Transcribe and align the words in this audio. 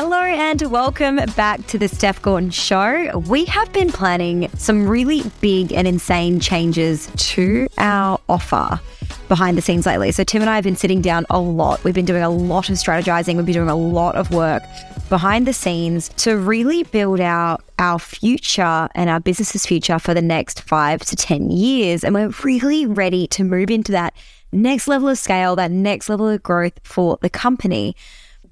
Hello 0.00 0.22
and 0.22 0.62
welcome 0.70 1.16
back 1.36 1.66
to 1.66 1.76
the 1.76 1.88
Steph 1.88 2.22
Gorton 2.22 2.50
Show. 2.50 3.18
We 3.28 3.44
have 3.46 3.72
been 3.72 3.90
planning 3.90 4.48
some 4.56 4.86
really 4.86 5.24
big 5.40 5.72
and 5.72 5.88
insane 5.88 6.38
changes 6.38 7.10
to 7.16 7.66
our 7.78 8.20
offer 8.28 8.78
behind 9.26 9.58
the 9.58 9.60
scenes 9.60 9.86
lately. 9.86 10.12
So, 10.12 10.22
Tim 10.22 10.40
and 10.40 10.48
I 10.48 10.54
have 10.54 10.62
been 10.62 10.76
sitting 10.76 11.02
down 11.02 11.26
a 11.30 11.40
lot. 11.40 11.82
We've 11.82 11.96
been 11.96 12.04
doing 12.04 12.22
a 12.22 12.30
lot 12.30 12.70
of 12.70 12.76
strategizing, 12.76 13.34
we've 13.34 13.46
been 13.46 13.54
doing 13.54 13.68
a 13.68 13.74
lot 13.74 14.14
of 14.14 14.30
work 14.30 14.62
behind 15.08 15.48
the 15.48 15.52
scenes 15.52 16.10
to 16.10 16.36
really 16.36 16.84
build 16.84 17.18
out 17.18 17.64
our 17.80 17.98
future 17.98 18.88
and 18.94 19.10
our 19.10 19.18
business's 19.18 19.66
future 19.66 19.98
for 19.98 20.14
the 20.14 20.22
next 20.22 20.62
five 20.62 21.00
to 21.06 21.16
10 21.16 21.50
years. 21.50 22.04
And 22.04 22.14
we're 22.14 22.32
really 22.44 22.86
ready 22.86 23.26
to 23.26 23.42
move 23.42 23.68
into 23.68 23.90
that 23.90 24.14
next 24.52 24.86
level 24.86 25.08
of 25.08 25.18
scale, 25.18 25.56
that 25.56 25.72
next 25.72 26.08
level 26.08 26.28
of 26.28 26.40
growth 26.40 26.78
for 26.84 27.18
the 27.20 27.28
company. 27.28 27.96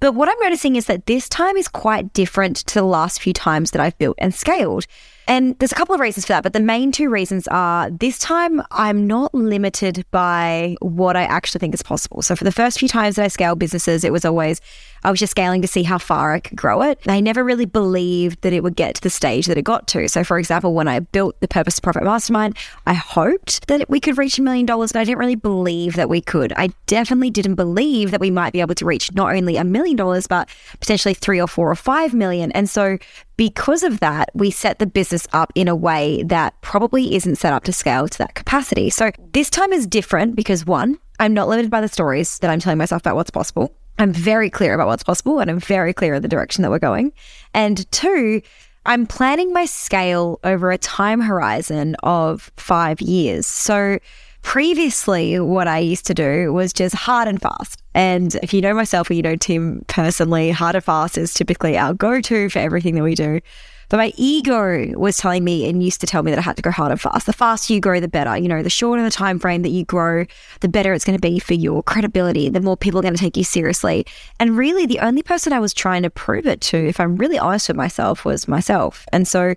But 0.00 0.12
what 0.12 0.28
I'm 0.28 0.38
noticing 0.40 0.76
is 0.76 0.86
that 0.86 1.06
this 1.06 1.28
time 1.28 1.56
is 1.56 1.68
quite 1.68 2.12
different 2.12 2.56
to 2.56 2.74
the 2.74 2.84
last 2.84 3.20
few 3.20 3.32
times 3.32 3.70
that 3.70 3.80
I've 3.80 3.96
built 3.98 4.16
and 4.18 4.34
scaled. 4.34 4.86
And 5.28 5.58
there's 5.58 5.72
a 5.72 5.74
couple 5.74 5.94
of 5.94 6.00
reasons 6.00 6.24
for 6.24 6.34
that, 6.34 6.42
but 6.42 6.52
the 6.52 6.60
main 6.60 6.92
two 6.92 7.10
reasons 7.10 7.48
are 7.48 7.90
this 7.90 8.18
time 8.18 8.62
I'm 8.70 9.06
not 9.06 9.34
limited 9.34 10.04
by 10.10 10.76
what 10.80 11.16
I 11.16 11.24
actually 11.24 11.58
think 11.58 11.74
is 11.74 11.82
possible. 11.82 12.22
So 12.22 12.36
for 12.36 12.44
the 12.44 12.52
first 12.52 12.78
few 12.78 12.88
times 12.88 13.16
that 13.16 13.24
I 13.24 13.28
scaled 13.28 13.58
businesses, 13.58 14.04
it 14.04 14.12
was 14.12 14.24
always 14.24 14.60
I 15.04 15.10
was 15.10 15.20
just 15.20 15.32
scaling 15.32 15.62
to 15.62 15.68
see 15.68 15.84
how 15.84 15.98
far 15.98 16.32
I 16.32 16.40
could 16.40 16.56
grow 16.56 16.82
it. 16.82 16.98
I 17.06 17.20
never 17.20 17.44
really 17.44 17.64
believed 17.64 18.42
that 18.42 18.52
it 18.52 18.62
would 18.62 18.74
get 18.74 18.96
to 18.96 19.00
the 19.00 19.10
stage 19.10 19.46
that 19.46 19.56
it 19.56 19.62
got 19.62 19.86
to. 19.88 20.08
So 20.08 20.24
for 20.24 20.38
example, 20.38 20.74
when 20.74 20.88
I 20.88 21.00
built 21.00 21.38
the 21.40 21.46
Purpose 21.46 21.76
to 21.76 21.82
Profit 21.82 22.02
Mastermind, 22.02 22.56
I 22.86 22.94
hoped 22.94 23.68
that 23.68 23.88
we 23.88 24.00
could 24.00 24.18
reach 24.18 24.38
a 24.38 24.42
million 24.42 24.66
dollars, 24.66 24.92
but 24.92 25.00
I 25.00 25.04
didn't 25.04 25.18
really 25.18 25.36
believe 25.36 25.94
that 25.94 26.08
we 26.08 26.20
could. 26.20 26.52
I 26.56 26.70
definitely 26.86 27.30
didn't 27.30 27.54
believe 27.54 28.10
that 28.10 28.20
we 28.20 28.30
might 28.30 28.52
be 28.52 28.60
able 28.60 28.74
to 28.74 28.84
reach 28.84 29.12
not 29.14 29.34
only 29.34 29.56
a 29.56 29.64
million 29.64 29.96
dollars, 29.96 30.26
but 30.26 30.48
potentially 30.80 31.14
three 31.14 31.40
or 31.40 31.46
four 31.46 31.70
or 31.70 31.76
five 31.76 32.12
million. 32.12 32.50
And 32.52 32.68
so 32.68 32.98
because 33.36 33.82
of 33.82 34.00
that, 34.00 34.30
we 34.34 34.50
set 34.50 34.78
the 34.78 34.86
business 34.86 35.26
up 35.32 35.52
in 35.54 35.68
a 35.68 35.76
way 35.76 36.22
that 36.24 36.60
probably 36.62 37.14
isn't 37.14 37.36
set 37.36 37.52
up 37.52 37.64
to 37.64 37.72
scale 37.72 38.08
to 38.08 38.18
that 38.18 38.34
capacity. 38.34 38.90
So 38.90 39.10
this 39.32 39.50
time 39.50 39.72
is 39.72 39.86
different 39.86 40.36
because 40.36 40.66
one, 40.66 40.98
I'm 41.20 41.34
not 41.34 41.48
limited 41.48 41.70
by 41.70 41.80
the 41.80 41.88
stories 41.88 42.38
that 42.38 42.50
I'm 42.50 42.60
telling 42.60 42.78
myself 42.78 43.02
about 43.02 43.16
what's 43.16 43.30
possible. 43.30 43.74
I'm 43.98 44.12
very 44.12 44.50
clear 44.50 44.74
about 44.74 44.88
what's 44.88 45.04
possible 45.04 45.40
and 45.40 45.50
I'm 45.50 45.60
very 45.60 45.92
clear 45.92 46.14
of 46.14 46.22
the 46.22 46.28
direction 46.28 46.62
that 46.62 46.70
we're 46.70 46.78
going. 46.78 47.12
And 47.54 47.90
two, 47.92 48.42
I'm 48.84 49.06
planning 49.06 49.52
my 49.52 49.64
scale 49.64 50.38
over 50.44 50.70
a 50.70 50.78
time 50.78 51.20
horizon 51.20 51.96
of 52.02 52.52
five 52.56 53.00
years. 53.00 53.46
So 53.46 53.98
previously, 54.46 55.40
what 55.40 55.66
I 55.66 55.80
used 55.80 56.06
to 56.06 56.14
do 56.14 56.52
was 56.52 56.72
just 56.72 56.94
hard 56.94 57.26
and 57.26 57.42
fast. 57.42 57.82
And 57.94 58.36
if 58.44 58.54
you 58.54 58.60
know 58.60 58.74
myself 58.74 59.10
or 59.10 59.14
you 59.14 59.20
know 59.20 59.34
Tim 59.34 59.84
personally, 59.88 60.52
hard 60.52 60.76
and 60.76 60.84
fast 60.84 61.18
is 61.18 61.34
typically 61.34 61.76
our 61.76 61.92
go 61.92 62.20
to 62.20 62.48
for 62.48 62.60
everything 62.60 62.94
that 62.94 63.02
we 63.02 63.16
do. 63.16 63.40
But 63.88 63.96
my 63.96 64.12
ego 64.16 64.96
was 64.96 65.16
telling 65.16 65.42
me 65.42 65.68
and 65.68 65.82
used 65.82 66.00
to 66.00 66.06
tell 66.06 66.22
me 66.22 66.30
that 66.30 66.38
I 66.38 66.42
had 66.42 66.56
to 66.56 66.62
go 66.62 66.70
hard 66.70 66.92
and 66.92 67.00
fast. 67.00 67.26
The 67.26 67.32
faster 67.32 67.72
you 67.72 67.80
grow, 67.80 67.98
the 67.98 68.06
better. 68.06 68.36
You 68.38 68.46
know, 68.46 68.62
the 68.62 68.70
shorter 68.70 69.02
the 69.02 69.10
time 69.10 69.40
frame 69.40 69.62
that 69.62 69.70
you 69.70 69.84
grow, 69.84 70.26
the 70.60 70.68
better 70.68 70.92
it's 70.92 71.04
going 71.04 71.18
to 71.18 71.20
be 71.20 71.40
for 71.40 71.54
your 71.54 71.82
credibility. 71.82 72.48
The 72.48 72.60
more 72.60 72.76
people 72.76 73.00
are 73.00 73.02
going 73.02 73.14
to 73.14 73.20
take 73.20 73.36
you 73.36 73.44
seriously. 73.44 74.06
And 74.38 74.56
really, 74.56 74.86
the 74.86 75.00
only 75.00 75.24
person 75.24 75.52
I 75.52 75.58
was 75.58 75.74
trying 75.74 76.04
to 76.04 76.10
prove 76.10 76.46
it 76.46 76.60
to, 76.62 76.76
if 76.76 77.00
I'm 77.00 77.16
really 77.16 77.38
honest 77.38 77.66
with 77.66 77.76
myself, 77.76 78.24
was 78.24 78.46
myself. 78.46 79.06
And 79.12 79.26
so 79.26 79.56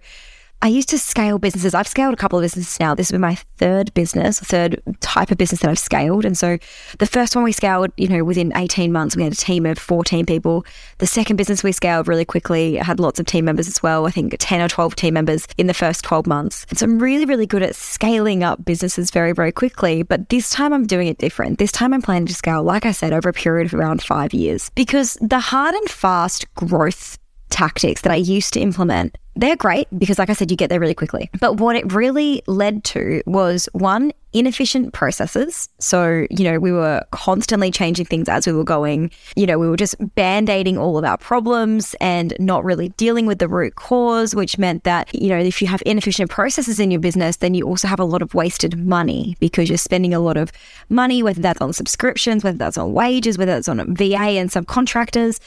I 0.61 0.67
used 0.67 0.89
to 0.89 0.97
scale 0.97 1.39
businesses. 1.39 1.73
I've 1.73 1.88
scaled 1.88 2.13
a 2.13 2.17
couple 2.17 2.38
of 2.38 2.43
businesses 2.43 2.81
now. 2.81 2.93
This 2.93 3.07
has 3.07 3.11
been 3.13 3.21
my 3.21 3.35
third 3.35 3.93
business, 3.93 4.39
third 4.39 4.81
type 4.99 5.31
of 5.31 5.38
business 5.38 5.61
that 5.61 5.69
I've 5.69 5.79
scaled. 5.79 6.25
And 6.25 6.38
so 6.38 6.57
the 6.97 7.05
first 7.05 7.33
one 7.33 7.45
we 7.45 7.53
scaled, 7.53 7.91
you 7.95 8.09
know, 8.09 8.25
within 8.25 8.52
18 8.57 8.91
months, 8.91 9.15
we 9.15 9.23
had 9.23 9.31
a 9.31 9.37
team 9.37 9.65
of 9.65 9.80
14 9.80 10.25
people. 10.25 10.65
The 10.97 11.07
second 11.07 11.37
business 11.37 11.63
we 11.63 11.71
scaled 11.71 12.09
really 12.09 12.25
quickly, 12.25 12.77
I 12.77 12.83
had 12.83 12.99
lots 12.99 13.21
of 13.21 13.25
team 13.25 13.45
members 13.45 13.69
as 13.69 13.81
well. 13.81 14.05
I 14.05 14.11
think 14.11 14.35
10 14.37 14.59
or 14.59 14.67
12 14.67 14.95
team 14.95 15.13
members 15.13 15.47
in 15.57 15.67
the 15.67 15.73
first 15.73 16.03
12 16.03 16.27
months. 16.27 16.65
And 16.67 16.77
so 16.77 16.86
I'm 16.86 16.99
really, 16.99 17.23
really 17.23 17.47
good 17.47 17.64
at 17.64 17.76
scaling 17.76 18.43
up 18.43 18.65
businesses 18.65 19.11
very, 19.11 19.31
very 19.31 19.53
quickly. 19.53 20.03
But 20.03 20.27
this 20.27 20.49
time 20.49 20.73
I'm 20.73 20.86
doing 20.86 21.08
it 21.08 21.20
different. 21.20 21.58
This 21.58 21.71
time 21.71 21.93
I'm 21.93 22.02
planning 22.02 22.26
to 22.27 22.33
scale, 22.33 22.64
like 22.64 22.86
I 22.86 22.91
said, 22.91 23.14
over 23.14 23.30
a 23.30 23.33
period 23.33 23.67
of 23.67 23.80
around 23.80 24.02
five 24.02 24.33
years 24.33 24.71
because 24.76 25.17
the 25.21 25.39
hard 25.39 25.73
and 25.73 25.89
fast 25.89 26.53
growth 26.55 27.17
tactics 27.49 28.02
that 28.02 28.11
I 28.11 28.15
used 28.15 28.54
to 28.54 28.60
implement, 28.60 29.17
they're 29.36 29.55
great 29.55 29.87
because, 29.98 30.20
like 30.20 30.30
I 30.30 30.33
said, 30.33 30.52
you 30.52 30.58
get 30.58 30.70
there 30.70 30.80
really 30.80 30.93
quickly. 30.93 31.30
But 31.39 31.58
what 31.58 31.76
it 31.76 31.92
really 31.93 32.42
led 32.45 32.83
to 32.86 33.21
was 33.26 33.70
one, 33.71 34.11
inefficient 34.33 34.93
processes. 34.93 35.70
So, 35.80 36.27
you 36.30 36.43
know, 36.43 36.59
we 36.59 36.71
were 36.71 37.04
constantly 37.11 37.71
changing 37.71 38.05
things 38.05 38.27
as 38.27 38.45
we 38.45 38.54
were 38.54 38.65
going. 38.65 39.11
You 39.36 39.45
know, 39.45 39.58
we 39.58 39.70
were 39.70 39.77
just 39.77 39.95
band 40.15 40.49
aiding 40.49 40.77
all 40.77 40.98
of 40.98 41.05
our 41.05 41.17
problems 41.17 41.95
and 42.02 42.33
not 42.38 42.65
really 42.65 42.89
dealing 42.89 43.26
with 43.26 43.39
the 43.39 43.48
root 43.48 43.76
cause, 43.76 44.36
which 44.36 44.58
meant 44.58 44.83
that, 44.83 45.14
you 45.15 45.30
know, 45.30 45.39
if 45.39 45.61
you 45.61 45.67
have 45.67 45.82
inefficient 45.86 46.30
processes 46.30 46.80
in 46.80 46.92
your 46.92 46.99
business, 46.99 47.38
then 47.38 47.54
you 47.54 47.65
also 47.65 47.88
have 47.88 47.99
a 47.99 48.05
lot 48.05 48.21
of 48.21 48.33
wasted 48.33 48.77
money 48.86 49.38
because 49.39 49.70
you're 49.70 49.77
spending 49.77 50.14
a 50.14 50.20
lot 50.20 50.38
of 50.38 50.52
money, 50.89 51.23
whether 51.23 51.42
that's 51.42 51.61
on 51.61 51.71
subscriptions, 51.71 52.43
whether 52.43 52.58
that's 52.58 52.77
on 52.77 52.92
wages, 52.93 53.38
whether 53.38 53.54
that's 53.54 53.70
on 53.70 53.95
VA 53.95 54.38
and 54.38 54.49
subcontractors 54.49 55.39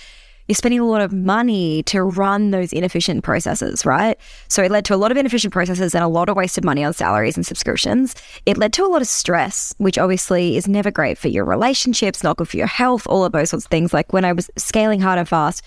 you're 0.49 0.55
spending 0.55 0.81
a 0.81 0.87
lot 0.87 1.01
of 1.01 1.13
money 1.13 1.83
to 1.85 2.03
run 2.03 2.51
those 2.51 2.73
inefficient 2.73 3.25
processes, 3.25 3.87
right? 3.87 4.19
So 4.49 4.63
it 4.63 4.71
led 4.71 4.85
to 4.87 4.95
a 4.95 4.97
lot 4.97 5.11
of 5.11 5.17
inefficient 5.17 5.53
processes 5.53 5.95
and 5.95 6.03
a 6.03 6.09
lot 6.09 6.29
of 6.29 6.37
wasted 6.37 6.65
money 6.65 6.85
on 6.85 6.93
salaries 6.93 7.37
and 7.37 7.47
subscriptions. 7.47 8.15
It 8.47 8.57
led 8.57 8.73
to 8.75 8.85
a 8.85 8.89
lot 8.89 9.03
of 9.03 9.09
stress, 9.09 9.75
which 9.79 9.99
obviously 9.99 10.57
is 10.57 10.69
never 10.69 10.91
great 10.91 11.19
for 11.19 11.29
your 11.29 11.45
relationships, 11.45 12.23
not 12.23 12.37
good 12.37 12.49
for 12.49 12.57
your 12.57 12.67
health, 12.67 13.07
all 13.07 13.25
of 13.25 13.33
those 13.33 13.51
sorts 13.51 13.67
of 13.67 13.71
things. 13.71 13.93
Like 13.93 14.13
when 14.13 14.25
I 14.25 14.33
was 14.33 14.51
scaling 14.57 15.01
hard 15.01 15.19
and 15.19 15.29
fast, 15.29 15.63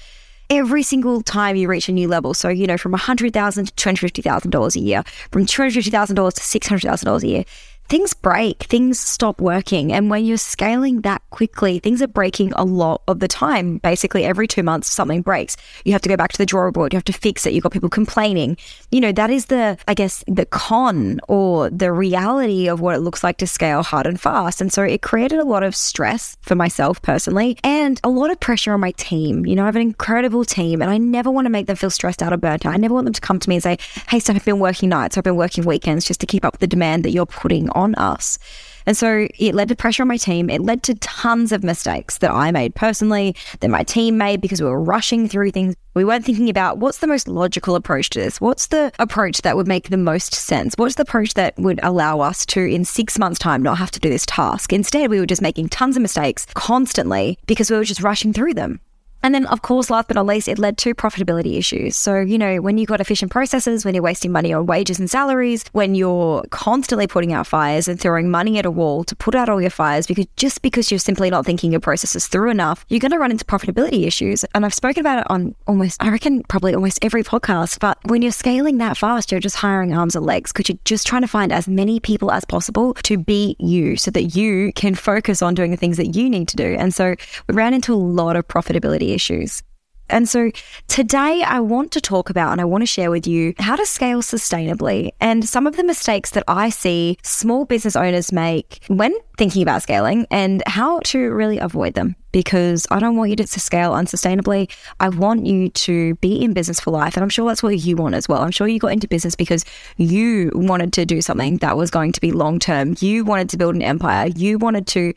every 0.49 0.83
single 0.83 1.21
time 1.21 1.55
you 1.55 1.67
reach 1.67 1.89
a 1.89 1.91
new 1.91 2.07
level. 2.07 2.33
So, 2.33 2.49
you 2.49 2.67
know, 2.67 2.77
from 2.77 2.91
100,000 2.91 3.65
to 3.65 3.73
$250,000 3.73 4.75
a 4.75 4.79
year, 4.79 5.03
from 5.31 5.45
$250,000 5.45 6.33
to 6.33 6.59
$600,000 6.59 7.23
a 7.23 7.27
year, 7.27 7.45
things 7.87 8.13
break, 8.13 8.63
things 8.63 8.99
stop 8.99 9.39
working. 9.39 9.93
And 9.93 10.09
when 10.09 10.25
you're 10.25 10.37
scaling 10.37 11.01
that 11.01 11.21
quickly, 11.29 11.79
things 11.79 12.01
are 12.01 12.07
breaking 12.07 12.51
a 12.53 12.65
lot 12.65 13.01
of 13.07 13.19
the 13.19 13.27
time. 13.27 13.77
Basically, 13.77 14.23
every 14.23 14.47
two 14.47 14.63
months, 14.63 14.91
something 14.91 15.21
breaks. 15.21 15.55
You 15.83 15.91
have 15.93 16.01
to 16.01 16.09
go 16.09 16.17
back 16.17 16.31
to 16.31 16.37
the 16.37 16.45
drawing 16.45 16.71
board. 16.71 16.93
You 16.93 16.97
have 16.97 17.05
to 17.05 17.13
fix 17.13 17.45
it. 17.45 17.53
You've 17.53 17.63
got 17.63 17.73
people 17.73 17.89
complaining. 17.89 18.57
You 18.91 19.01
know, 19.01 19.11
that 19.11 19.29
is 19.29 19.45
the, 19.47 19.77
I 19.87 19.93
guess, 19.93 20.23
the 20.27 20.45
con 20.45 21.19
or 21.27 21.69
the 21.69 21.91
reality 21.91 22.67
of 22.67 22.81
what 22.81 22.95
it 22.95 22.99
looks 22.99 23.23
like 23.23 23.37
to 23.37 23.47
scale 23.47 23.83
hard 23.83 24.07
and 24.07 24.19
fast. 24.19 24.61
And 24.61 24.73
so 24.73 24.83
it 24.83 25.01
created 25.01 25.39
a 25.39 25.45
lot 25.45 25.63
of 25.63 25.75
stress 25.75 26.37
for 26.41 26.55
myself 26.55 27.01
personally 27.01 27.57
and 27.63 27.99
a 28.03 28.09
lot 28.09 28.31
of 28.31 28.39
pressure 28.39 28.73
on 28.73 28.79
my 28.79 28.91
team. 28.91 29.45
You 29.45 29.55
know, 29.55 29.63
I 29.63 29.65
have 29.67 29.75
an 29.75 29.81
incredible 29.81 30.43
team 30.43 30.81
and 30.81 30.89
I 30.89 30.97
never 30.97 31.29
want 31.29 31.45
to 31.45 31.51
make 31.51 31.67
them 31.67 31.75
feel 31.75 31.89
stressed 31.89 32.23
out 32.23 32.33
or 32.33 32.37
burnt 32.37 32.65
out. 32.65 32.73
I 32.73 32.77
never 32.77 32.93
want 32.93 33.05
them 33.05 33.13
to 33.13 33.21
come 33.21 33.39
to 33.39 33.49
me 33.49 33.55
and 33.55 33.63
say, 33.63 33.77
Hey, 34.09 34.19
Steph, 34.19 34.37
I've 34.37 34.45
been 34.45 34.59
working 34.59 34.89
nights, 34.89 35.17
I've 35.17 35.23
been 35.23 35.35
working 35.35 35.65
weekends 35.65 36.05
just 36.05 36.19
to 36.21 36.25
keep 36.25 36.43
up 36.43 36.53
with 36.53 36.61
the 36.61 36.67
demand 36.67 37.05
that 37.05 37.11
you're 37.11 37.25
putting 37.25 37.69
on 37.75 37.95
us. 37.95 38.39
And 38.85 38.95
so 38.95 39.27
it 39.39 39.55
led 39.55 39.69
to 39.69 39.75
pressure 39.75 40.03
on 40.03 40.07
my 40.07 40.17
team. 40.17 40.49
It 40.49 40.61
led 40.61 40.83
to 40.83 40.95
tons 40.95 41.51
of 41.51 41.63
mistakes 41.63 42.19
that 42.19 42.31
I 42.31 42.51
made 42.51 42.75
personally, 42.75 43.35
that 43.59 43.69
my 43.69 43.83
team 43.83 44.17
made 44.17 44.41
because 44.41 44.61
we 44.61 44.67
were 44.67 44.81
rushing 44.81 45.27
through 45.27 45.51
things. 45.51 45.75
We 45.95 46.05
weren't 46.05 46.25
thinking 46.25 46.49
about 46.49 46.77
what's 46.77 46.99
the 46.99 47.07
most 47.07 47.27
logical 47.27 47.75
approach 47.75 48.09
to 48.11 48.19
this? 48.19 48.39
What's 48.39 48.67
the 48.67 48.91
approach 48.99 49.41
that 49.41 49.55
would 49.55 49.67
make 49.67 49.89
the 49.89 49.97
most 49.97 50.35
sense? 50.35 50.75
What's 50.77 50.95
the 50.95 51.03
approach 51.03 51.33
that 51.35 51.57
would 51.57 51.79
allow 51.83 52.19
us 52.19 52.45
to, 52.47 52.61
in 52.61 52.85
six 52.85 53.17
months' 53.17 53.39
time, 53.39 53.63
not 53.63 53.77
have 53.77 53.91
to 53.91 53.99
do 53.99 54.09
this 54.09 54.25
task? 54.25 54.73
Instead, 54.73 55.09
we 55.09 55.19
were 55.19 55.25
just 55.25 55.41
making 55.41 55.69
tons 55.69 55.95
of 55.95 56.01
mistakes 56.01 56.45
constantly 56.53 57.39
because 57.47 57.71
we 57.71 57.77
were 57.77 57.85
just 57.85 58.03
rushing 58.03 58.33
through 58.33 58.53
them. 58.53 58.81
And 59.25 59.33
then, 59.33 59.47
of 59.47 59.63
course, 59.63 59.89
last 59.89 60.07
but 60.07 60.13
not 60.13 60.27
least, 60.27 60.47
it 60.47 60.59
led 60.59 60.77
to 60.77 60.93
profitability 60.93 61.57
issues. 61.57 61.95
So, 61.95 62.19
you 62.19 62.37
know, 62.37 62.57
when 62.57 62.77
you've 62.77 62.89
got 62.89 63.01
efficient 63.01 63.31
processes, 63.31 63.83
when 63.83 63.95
you're 63.95 64.03
wasting 64.03 64.31
money 64.31 64.53
on 64.53 64.67
wages 64.67 64.99
and 64.99 65.09
salaries, 65.09 65.65
when 65.71 65.95
you're 65.95 66.43
constantly 66.51 67.07
putting 67.07 67.33
out 67.33 67.47
fires 67.47 67.87
and 67.87 67.99
throwing 67.99 68.29
money 68.29 68.59
at 68.59 68.67
a 68.67 68.69
wall 68.69 69.03
to 69.03 69.15
put 69.15 69.33
out 69.33 69.49
all 69.49 69.59
your 69.59 69.71
fires, 69.71 70.05
because 70.05 70.27
just 70.37 70.61
because 70.61 70.91
you're 70.91 70.99
simply 70.99 71.31
not 71.31 71.43
thinking 71.43 71.71
your 71.71 71.79
processes 71.79 72.27
through 72.27 72.51
enough, 72.51 72.85
you're 72.87 72.99
going 72.99 73.13
to 73.13 73.17
run 73.17 73.31
into 73.31 73.43
profitability 73.43 74.05
issues. 74.05 74.43
And 74.53 74.63
I've 74.63 74.75
spoken 74.75 75.01
about 75.01 75.17
it 75.17 75.31
on 75.31 75.55
almost, 75.65 76.03
I 76.03 76.11
reckon, 76.11 76.43
probably 76.43 76.75
almost 76.75 76.99
every 77.01 77.23
podcast. 77.23 77.79
But 77.79 77.97
when 78.05 78.21
you're 78.21 78.31
scaling 78.31 78.77
that 78.77 78.95
fast, 78.95 79.31
you're 79.31 79.41
just 79.41 79.55
hiring 79.55 79.97
arms 79.97 80.15
and 80.15 80.23
legs 80.23 80.53
because 80.53 80.69
you're 80.69 80.77
just 80.85 81.07
trying 81.07 81.23
to 81.23 81.27
find 81.27 81.51
as 81.51 81.67
many 81.67 81.99
people 81.99 82.31
as 82.31 82.45
possible 82.45 82.93
to 83.01 83.17
be 83.17 83.55
you 83.57 83.97
so 83.97 84.11
that 84.11 84.35
you 84.35 84.71
can 84.73 84.93
focus 84.93 85.41
on 85.41 85.55
doing 85.55 85.71
the 85.71 85.77
things 85.77 85.97
that 85.97 86.15
you 86.15 86.29
need 86.29 86.47
to 86.49 86.55
do. 86.55 86.75
And 86.77 86.93
so 86.93 87.15
we 87.47 87.55
ran 87.55 87.73
into 87.73 87.91
a 87.91 87.95
lot 87.95 88.35
of 88.35 88.47
profitability 88.47 89.14
issues. 89.15 89.63
And 90.09 90.29
so 90.29 90.51
today 90.87 91.43
I 91.43 91.59
want 91.59 91.91
to 91.93 92.01
talk 92.01 92.29
about 92.29 92.51
and 92.51 92.61
I 92.61 92.65
want 92.65 92.83
to 92.83 92.85
share 92.85 93.09
with 93.09 93.25
you 93.25 93.55
how 93.57 93.75
to 93.75 93.85
scale 93.85 94.21
sustainably 94.21 95.09
and 95.19 95.47
some 95.47 95.65
of 95.65 95.77
the 95.77 95.83
mistakes 95.83 96.31
that 96.31 96.43
I 96.47 96.69
see 96.69 97.17
small 97.23 97.65
business 97.65 97.95
owners 97.95 98.31
make 98.31 98.83
when 98.87 99.15
thinking 99.37 99.63
about 99.63 99.81
scaling 99.81 100.27
and 100.29 100.61
how 100.67 100.99
to 101.05 101.33
really 101.33 101.57
avoid 101.57 101.95
them. 101.95 102.15
Because 102.31 102.85
I 102.91 102.99
don't 102.99 103.15
want 103.15 103.29
you 103.29 103.35
to 103.37 103.47
scale 103.47 103.93
unsustainably. 103.93 104.69
I 104.99 105.09
want 105.09 105.45
you 105.45 105.69
to 105.69 106.15
be 106.15 106.43
in 106.43 106.53
business 106.53 106.81
for 106.81 106.91
life. 106.91 107.15
And 107.15 107.23
I'm 107.23 107.29
sure 107.29 107.47
that's 107.47 107.63
what 107.63 107.79
you 107.79 107.95
want 107.95 108.13
as 108.13 108.27
well. 108.27 108.41
I'm 108.41 108.51
sure 108.51 108.67
you 108.67 108.77
got 108.77 108.91
into 108.91 109.07
business 109.07 109.35
because 109.35 109.63
you 109.95 110.51
wanted 110.53 110.91
to 110.93 111.05
do 111.05 111.21
something 111.21 111.57
that 111.57 111.77
was 111.77 111.89
going 111.89 112.11
to 112.11 112.21
be 112.21 112.31
long 112.31 112.59
term. 112.59 112.95
You 112.99 113.23
wanted 113.23 113.49
to 113.49 113.57
build 113.57 113.73
an 113.73 113.81
empire. 113.81 114.27
You 114.35 114.57
wanted 114.57 114.85
to 114.87 115.13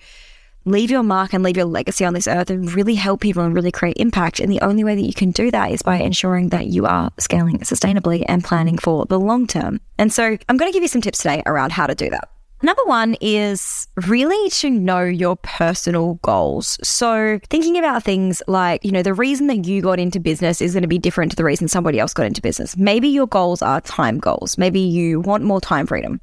leave 0.68 0.90
your 0.90 1.02
mark 1.02 1.32
and 1.32 1.42
leave 1.42 1.56
your 1.56 1.66
legacy 1.66 2.04
on 2.04 2.14
this 2.14 2.28
earth 2.28 2.50
and 2.50 2.72
really 2.72 2.94
help 2.94 3.20
people 3.20 3.42
and 3.42 3.54
really 3.54 3.72
create 3.72 3.96
impact. 3.96 4.40
And 4.40 4.50
the 4.50 4.60
only 4.60 4.84
way 4.84 4.94
that 4.94 5.06
you 5.06 5.14
can 5.14 5.30
do 5.30 5.50
that 5.50 5.70
is 5.70 5.82
by 5.82 5.96
ensuring 5.96 6.50
that 6.50 6.66
you 6.66 6.86
are 6.86 7.10
scaling 7.18 7.58
sustainably 7.60 8.24
and 8.28 8.44
planning 8.44 8.78
for 8.78 9.06
the 9.06 9.18
long 9.18 9.46
term. 9.46 9.80
And 9.98 10.12
so 10.12 10.36
I'm 10.48 10.56
going 10.56 10.70
to 10.70 10.76
give 10.76 10.82
you 10.82 10.88
some 10.88 11.00
tips 11.00 11.18
today 11.18 11.42
around 11.46 11.72
how 11.72 11.86
to 11.86 11.94
do 11.94 12.10
that. 12.10 12.28
Number 12.60 12.82
one 12.86 13.16
is 13.20 13.86
really 14.08 14.50
to 14.50 14.68
know 14.68 15.04
your 15.04 15.36
personal 15.36 16.14
goals. 16.22 16.76
So, 16.82 17.38
thinking 17.50 17.78
about 17.78 18.02
things 18.02 18.42
like, 18.48 18.84
you 18.84 18.90
know, 18.90 19.02
the 19.02 19.14
reason 19.14 19.46
that 19.46 19.64
you 19.64 19.80
got 19.80 20.00
into 20.00 20.18
business 20.18 20.60
is 20.60 20.72
going 20.72 20.82
to 20.82 20.88
be 20.88 20.98
different 20.98 21.30
to 21.30 21.36
the 21.36 21.44
reason 21.44 21.68
somebody 21.68 22.00
else 22.00 22.12
got 22.12 22.26
into 22.26 22.42
business. 22.42 22.76
Maybe 22.76 23.06
your 23.06 23.28
goals 23.28 23.62
are 23.62 23.80
time 23.82 24.18
goals. 24.18 24.58
Maybe 24.58 24.80
you 24.80 25.20
want 25.20 25.44
more 25.44 25.60
time 25.60 25.86
freedom. 25.86 26.20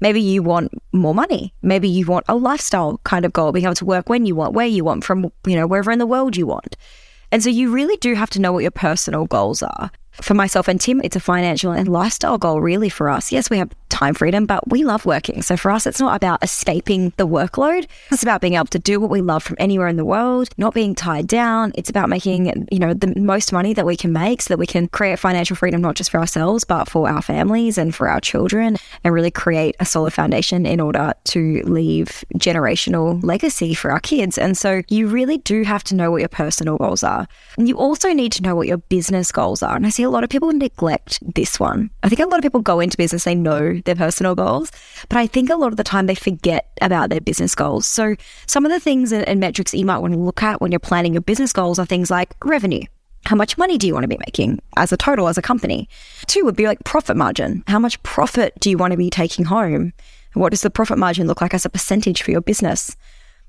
Maybe 0.00 0.20
you 0.20 0.42
want 0.42 0.72
more 0.92 1.14
money. 1.14 1.54
Maybe 1.62 1.88
you 1.88 2.06
want 2.06 2.24
a 2.28 2.36
lifestyle 2.36 3.00
kind 3.04 3.24
of 3.24 3.32
goal, 3.32 3.52
being 3.52 3.64
able 3.64 3.74
to 3.76 3.84
work 3.84 4.08
when 4.08 4.26
you 4.26 4.34
want, 4.34 4.54
where 4.54 4.66
you 4.66 4.84
want, 4.84 5.04
from, 5.04 5.30
you 5.46 5.56
know, 5.56 5.66
wherever 5.66 5.90
in 5.90 5.98
the 5.98 6.06
world 6.06 6.36
you 6.36 6.46
want. 6.46 6.76
And 7.32 7.42
so 7.42 7.50
you 7.50 7.72
really 7.72 7.96
do 7.96 8.14
have 8.14 8.30
to 8.30 8.40
know 8.40 8.52
what 8.52 8.62
your 8.62 8.70
personal 8.70 9.26
goals 9.26 9.62
are. 9.62 9.90
For 10.12 10.34
myself 10.34 10.68
and 10.68 10.80
Tim, 10.80 11.00
it's 11.02 11.16
a 11.16 11.20
financial 11.20 11.72
and 11.72 11.88
lifestyle 11.88 12.38
goal, 12.38 12.60
really, 12.60 12.88
for 12.88 13.08
us. 13.08 13.32
Yes, 13.32 13.50
we 13.50 13.58
have 13.58 13.70
time 13.94 14.14
freedom, 14.14 14.44
but 14.44 14.68
we 14.68 14.84
love 14.84 15.06
working. 15.06 15.40
So 15.40 15.56
for 15.56 15.70
us, 15.70 15.86
it's 15.86 16.00
not 16.00 16.16
about 16.16 16.42
escaping 16.42 17.12
the 17.16 17.26
workload. 17.26 17.86
It's 18.10 18.22
about 18.22 18.40
being 18.40 18.54
able 18.54 18.66
to 18.66 18.78
do 18.78 18.98
what 19.00 19.08
we 19.08 19.20
love 19.20 19.42
from 19.42 19.56
anywhere 19.58 19.88
in 19.88 19.96
the 19.96 20.04
world, 20.04 20.48
not 20.58 20.74
being 20.74 20.94
tied 20.94 21.28
down. 21.28 21.72
It's 21.76 21.88
about 21.88 22.08
making, 22.08 22.66
you 22.70 22.78
know, 22.78 22.92
the 22.92 23.14
most 23.18 23.52
money 23.52 23.72
that 23.72 23.86
we 23.86 23.96
can 23.96 24.12
make 24.12 24.42
so 24.42 24.48
that 24.48 24.58
we 24.58 24.66
can 24.66 24.88
create 24.88 25.18
financial 25.18 25.54
freedom, 25.54 25.80
not 25.80 25.94
just 25.94 26.10
for 26.10 26.18
ourselves, 26.18 26.64
but 26.64 26.88
for 26.88 27.08
our 27.08 27.22
families 27.22 27.78
and 27.78 27.94
for 27.94 28.08
our 28.08 28.20
children 28.20 28.76
and 29.04 29.14
really 29.14 29.30
create 29.30 29.76
a 29.78 29.84
solid 29.84 30.12
foundation 30.12 30.66
in 30.66 30.80
order 30.80 31.14
to 31.24 31.62
leave 31.62 32.24
generational 32.36 33.22
legacy 33.22 33.74
for 33.74 33.92
our 33.92 34.00
kids. 34.00 34.36
And 34.38 34.58
so 34.58 34.82
you 34.88 35.06
really 35.06 35.38
do 35.38 35.62
have 35.62 35.84
to 35.84 35.94
know 35.94 36.10
what 36.10 36.20
your 36.20 36.28
personal 36.28 36.78
goals 36.78 37.04
are. 37.04 37.28
And 37.56 37.68
you 37.68 37.78
also 37.78 38.12
need 38.12 38.32
to 38.32 38.42
know 38.42 38.56
what 38.56 38.66
your 38.66 38.78
business 38.78 39.30
goals 39.30 39.62
are. 39.62 39.76
And 39.76 39.86
I 39.86 39.90
see 39.90 40.02
a 40.02 40.10
lot 40.10 40.24
of 40.24 40.30
people 40.30 40.52
neglect 40.52 41.20
this 41.34 41.60
one. 41.60 41.90
I 42.02 42.08
think 42.08 42.20
a 42.20 42.26
lot 42.26 42.38
of 42.38 42.42
people 42.42 42.60
go 42.60 42.80
into 42.80 42.96
business, 42.96 43.24
they 43.24 43.34
know 43.34 43.80
their 43.84 43.94
personal 43.94 44.34
goals, 44.34 44.70
but 45.08 45.18
I 45.18 45.26
think 45.26 45.50
a 45.50 45.56
lot 45.56 45.68
of 45.68 45.76
the 45.76 45.84
time 45.84 46.06
they 46.06 46.14
forget 46.14 46.70
about 46.80 47.10
their 47.10 47.20
business 47.20 47.54
goals. 47.54 47.86
So 47.86 48.16
some 48.46 48.64
of 48.64 48.72
the 48.72 48.80
things 48.80 49.12
and, 49.12 49.40
metrics 49.40 49.72
that 49.72 49.78
you 49.78 49.86
might 49.86 49.98
want 49.98 50.14
to 50.14 50.20
look 50.20 50.42
at 50.42 50.60
when 50.60 50.72
you're 50.72 50.78
planning 50.78 51.12
your 51.12 51.22
business 51.22 51.52
goals 51.52 51.78
are 51.78 51.86
things 51.86 52.10
like 52.10 52.34
revenue. 52.44 52.82
How 53.26 53.36
much 53.36 53.56
money 53.56 53.78
do 53.78 53.86
you 53.86 53.94
want 53.94 54.04
to 54.04 54.08
be 54.08 54.18
making 54.18 54.60
as 54.76 54.92
a 54.92 54.96
total, 54.96 55.28
as 55.28 55.38
a 55.38 55.42
company? 55.42 55.88
Two 56.26 56.44
would 56.44 56.56
be 56.56 56.66
like 56.66 56.84
profit 56.84 57.16
margin. 57.16 57.64
How 57.66 57.78
much 57.78 58.02
profit 58.02 58.52
do 58.60 58.68
you 58.68 58.76
want 58.76 58.90
to 58.90 58.98
be 58.98 59.08
taking 59.08 59.46
home? 59.46 59.92
What 60.34 60.50
does 60.50 60.62
the 60.62 60.70
profit 60.70 60.98
margin 60.98 61.26
look 61.26 61.40
like 61.40 61.54
as 61.54 61.64
a 61.64 61.70
percentage 61.70 62.22
for 62.22 62.32
your 62.32 62.42
business? 62.42 62.96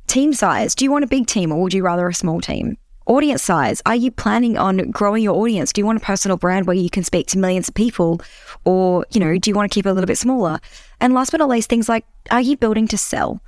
Team 0.07 0.33
size. 0.33 0.75
Do 0.75 0.85
you 0.85 0.91
want 0.91 1.03
a 1.03 1.07
big 1.07 1.27
team 1.27 1.51
or 1.51 1.61
would 1.61 1.73
you 1.73 1.83
rather 1.83 2.07
a 2.07 2.13
small 2.13 2.39
team? 2.39 2.77
Audience 3.07 3.43
size. 3.43 3.83
Are 3.85 3.95
you 3.95 4.09
planning 4.09 4.57
on 4.57 4.89
growing 4.89 5.21
your 5.21 5.35
audience? 5.35 5.71
Do 5.71 5.79
you 5.79 5.85
want 5.85 6.01
a 6.01 6.05
personal 6.05 6.37
brand 6.37 6.65
where 6.65 6.75
you 6.75 6.89
can 6.89 7.03
speak 7.03 7.27
to 7.27 7.37
millions 7.37 7.67
of 7.67 7.75
people? 7.75 8.19
Or, 8.63 9.05
you 9.11 9.19
know, 9.19 9.37
do 9.37 9.49
you 9.49 9.55
want 9.55 9.71
to 9.71 9.73
keep 9.73 9.85
it 9.85 9.89
a 9.89 9.93
little 9.93 10.07
bit 10.07 10.17
smaller? 10.17 10.59
And 10.99 11.13
last 11.13 11.29
but 11.29 11.37
not 11.37 11.49
least, 11.49 11.69
things 11.69 11.87
like, 11.87 12.05
are 12.31 12.41
you 12.41 12.57
building 12.57 12.87
to 12.87 12.97
sell? 12.97 13.41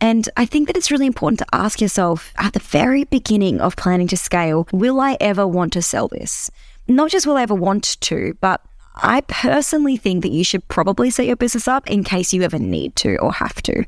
And 0.00 0.28
I 0.36 0.44
think 0.44 0.66
that 0.66 0.76
it's 0.76 0.90
really 0.90 1.06
important 1.06 1.38
to 1.38 1.46
ask 1.52 1.80
yourself 1.80 2.32
at 2.36 2.52
the 2.52 2.58
very 2.58 3.04
beginning 3.04 3.60
of 3.60 3.76
planning 3.76 4.08
to 4.08 4.16
scale, 4.16 4.66
will 4.72 5.00
I 5.00 5.16
ever 5.20 5.46
want 5.46 5.72
to 5.74 5.82
sell 5.82 6.08
this? 6.08 6.50
Not 6.88 7.10
just 7.10 7.26
will 7.26 7.36
I 7.36 7.42
ever 7.42 7.54
want 7.54 8.00
to, 8.00 8.36
but 8.40 8.60
I 8.96 9.20
personally 9.22 9.96
think 9.96 10.22
that 10.22 10.32
you 10.32 10.42
should 10.42 10.66
probably 10.68 11.10
set 11.10 11.26
your 11.26 11.36
business 11.36 11.68
up 11.68 11.88
in 11.88 12.02
case 12.02 12.32
you 12.32 12.42
ever 12.42 12.58
need 12.58 12.96
to 12.96 13.16
or 13.18 13.32
have 13.34 13.62
to. 13.62 13.84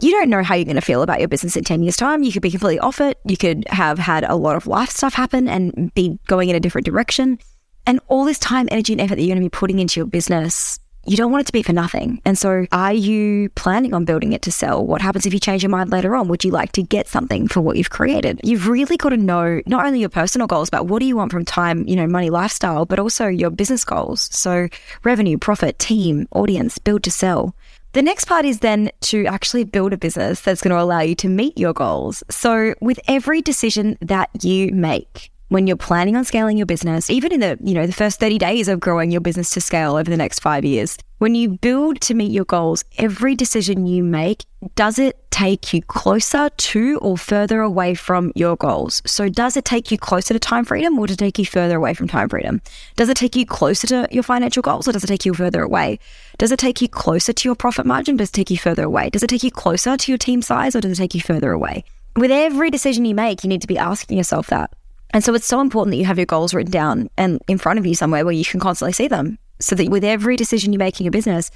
You 0.00 0.10
don't 0.12 0.30
know 0.30 0.42
how 0.42 0.54
you're 0.54 0.64
going 0.64 0.76
to 0.76 0.80
feel 0.80 1.02
about 1.02 1.18
your 1.18 1.28
business 1.28 1.56
in 1.56 1.64
10 1.64 1.82
years' 1.82 1.96
time. 1.96 2.22
You 2.22 2.32
could 2.32 2.42
be 2.42 2.50
completely 2.50 2.78
off 2.78 3.00
it. 3.00 3.18
You 3.24 3.36
could 3.36 3.64
have 3.68 3.98
had 3.98 4.24
a 4.24 4.34
lot 4.34 4.56
of 4.56 4.66
life 4.66 4.90
stuff 4.90 5.14
happen 5.14 5.48
and 5.48 5.92
be 5.94 6.18
going 6.26 6.48
in 6.48 6.56
a 6.56 6.60
different 6.60 6.86
direction. 6.86 7.38
And 7.86 8.00
all 8.08 8.24
this 8.24 8.38
time, 8.38 8.68
energy, 8.70 8.92
and 8.92 9.00
effort 9.00 9.16
that 9.16 9.22
you're 9.22 9.34
going 9.34 9.42
to 9.42 9.50
be 9.50 9.56
putting 9.56 9.78
into 9.78 10.00
your 10.00 10.06
business 10.06 10.80
you 11.06 11.16
don't 11.16 11.32
want 11.32 11.42
it 11.42 11.46
to 11.46 11.52
be 11.52 11.62
for 11.62 11.72
nothing. 11.72 12.20
And 12.24 12.36
so, 12.36 12.66
are 12.72 12.92
you 12.92 13.48
planning 13.50 13.94
on 13.94 14.04
building 14.04 14.32
it 14.32 14.42
to 14.42 14.52
sell? 14.52 14.84
What 14.84 15.00
happens 15.00 15.24
if 15.24 15.32
you 15.32 15.40
change 15.40 15.62
your 15.62 15.70
mind 15.70 15.90
later 15.90 16.14
on? 16.14 16.28
Would 16.28 16.44
you 16.44 16.50
like 16.50 16.72
to 16.72 16.82
get 16.82 17.08
something 17.08 17.48
for 17.48 17.60
what 17.60 17.76
you've 17.76 17.90
created? 17.90 18.40
You've 18.44 18.68
really 18.68 18.96
got 18.96 19.10
to 19.10 19.16
know 19.16 19.62
not 19.66 19.86
only 19.86 20.00
your 20.00 20.10
personal 20.10 20.46
goals, 20.46 20.68
but 20.68 20.86
what 20.86 21.00
do 21.00 21.06
you 21.06 21.16
want 21.16 21.32
from 21.32 21.44
time, 21.44 21.86
you 21.88 21.96
know, 21.96 22.06
money, 22.06 22.28
lifestyle, 22.28 22.84
but 22.84 22.98
also 22.98 23.26
your 23.28 23.50
business 23.50 23.84
goals. 23.84 24.28
So, 24.32 24.68
revenue, 25.02 25.38
profit, 25.38 25.78
team, 25.78 26.28
audience, 26.32 26.78
build 26.78 27.02
to 27.04 27.10
sell. 27.10 27.54
The 27.92 28.02
next 28.02 28.26
part 28.26 28.44
is 28.44 28.60
then 28.60 28.90
to 29.00 29.26
actually 29.26 29.64
build 29.64 29.92
a 29.92 29.98
business 29.98 30.40
that's 30.40 30.60
going 30.60 30.70
to 30.70 30.80
allow 30.80 31.00
you 31.00 31.16
to 31.16 31.28
meet 31.28 31.58
your 31.58 31.72
goals. 31.72 32.22
So, 32.30 32.74
with 32.80 33.00
every 33.08 33.42
decision 33.42 33.98
that 34.00 34.30
you 34.44 34.72
make, 34.72 35.29
when 35.50 35.66
you're 35.66 35.76
planning 35.76 36.16
on 36.16 36.24
scaling 36.24 36.56
your 36.56 36.66
business, 36.66 37.10
even 37.10 37.32
in 37.32 37.40
the, 37.40 37.58
you 37.62 37.74
know, 37.74 37.84
the 37.84 37.92
first 37.92 38.20
30 38.20 38.38
days 38.38 38.68
of 38.68 38.78
growing 38.78 39.10
your 39.10 39.20
business 39.20 39.50
to 39.50 39.60
scale 39.60 39.96
over 39.96 40.08
the 40.08 40.16
next 40.16 40.38
5 40.38 40.64
years, 40.64 40.96
when 41.18 41.34
you 41.34 41.50
build 41.50 42.00
to 42.02 42.14
meet 42.14 42.30
your 42.30 42.44
goals, 42.44 42.84
every 42.96 43.34
decision 43.34 43.84
you 43.84 44.04
make, 44.04 44.44
does 44.76 44.98
it 44.98 45.18
take 45.30 45.74
you 45.74 45.82
closer 45.82 46.50
to 46.50 46.98
or 47.02 47.18
further 47.18 47.60
away 47.60 47.94
from 47.94 48.30
your 48.36 48.56
goals? 48.56 49.02
So 49.06 49.28
does 49.28 49.56
it 49.56 49.64
take 49.64 49.90
you 49.90 49.98
closer 49.98 50.32
to 50.32 50.40
time 50.40 50.64
freedom 50.64 50.96
or 50.98 51.08
does 51.08 51.14
it 51.14 51.18
take 51.18 51.38
you 51.38 51.44
further 51.44 51.76
away 51.76 51.94
from 51.94 52.06
time 52.06 52.28
freedom? 52.28 52.62
Does 52.94 53.08
it 53.08 53.16
take 53.16 53.34
you 53.34 53.44
closer 53.44 53.86
to 53.88 54.08
your 54.12 54.22
financial 54.22 54.62
goals 54.62 54.86
or 54.86 54.92
does 54.92 55.02
it 55.02 55.08
take 55.08 55.26
you 55.26 55.34
further 55.34 55.62
away? 55.62 55.98
Does 56.38 56.52
it 56.52 56.60
take 56.60 56.80
you 56.80 56.88
closer 56.88 57.32
to 57.32 57.48
your 57.48 57.56
profit 57.56 57.86
margin? 57.86 58.16
Does 58.16 58.28
it 58.28 58.34
take 58.34 58.50
you 58.50 58.56
further 58.56 58.84
away? 58.84 59.10
Does 59.10 59.24
it 59.24 59.28
take 59.28 59.42
you 59.42 59.50
closer 59.50 59.96
to 59.96 60.12
your 60.12 60.18
team 60.18 60.42
size 60.42 60.76
or 60.76 60.80
does 60.80 60.92
it 60.92 61.02
take 61.02 61.14
you 61.14 61.20
further 61.20 61.50
away? 61.50 61.84
With 62.16 62.30
every 62.30 62.70
decision 62.70 63.04
you 63.04 63.14
make, 63.14 63.44
you 63.44 63.48
need 63.48 63.62
to 63.62 63.68
be 63.68 63.78
asking 63.78 64.16
yourself 64.16 64.46
that. 64.46 64.70
And 65.12 65.24
so 65.24 65.34
it's 65.34 65.46
so 65.46 65.60
important 65.60 65.92
that 65.92 65.98
you 65.98 66.04
have 66.04 66.18
your 66.18 66.26
goals 66.26 66.54
written 66.54 66.70
down 66.70 67.10
and 67.16 67.40
in 67.48 67.58
front 67.58 67.78
of 67.78 67.86
you 67.86 67.94
somewhere 67.94 68.24
where 68.24 68.32
you 68.32 68.44
can 68.44 68.60
constantly 68.60 68.92
see 68.92 69.08
them. 69.08 69.38
So 69.58 69.74
that 69.76 69.88
with 69.88 70.04
every 70.04 70.36
decision 70.36 70.72
you 70.72 70.78
make 70.78 71.00
in 71.00 71.04
your 71.04 71.10
business, 71.10 71.50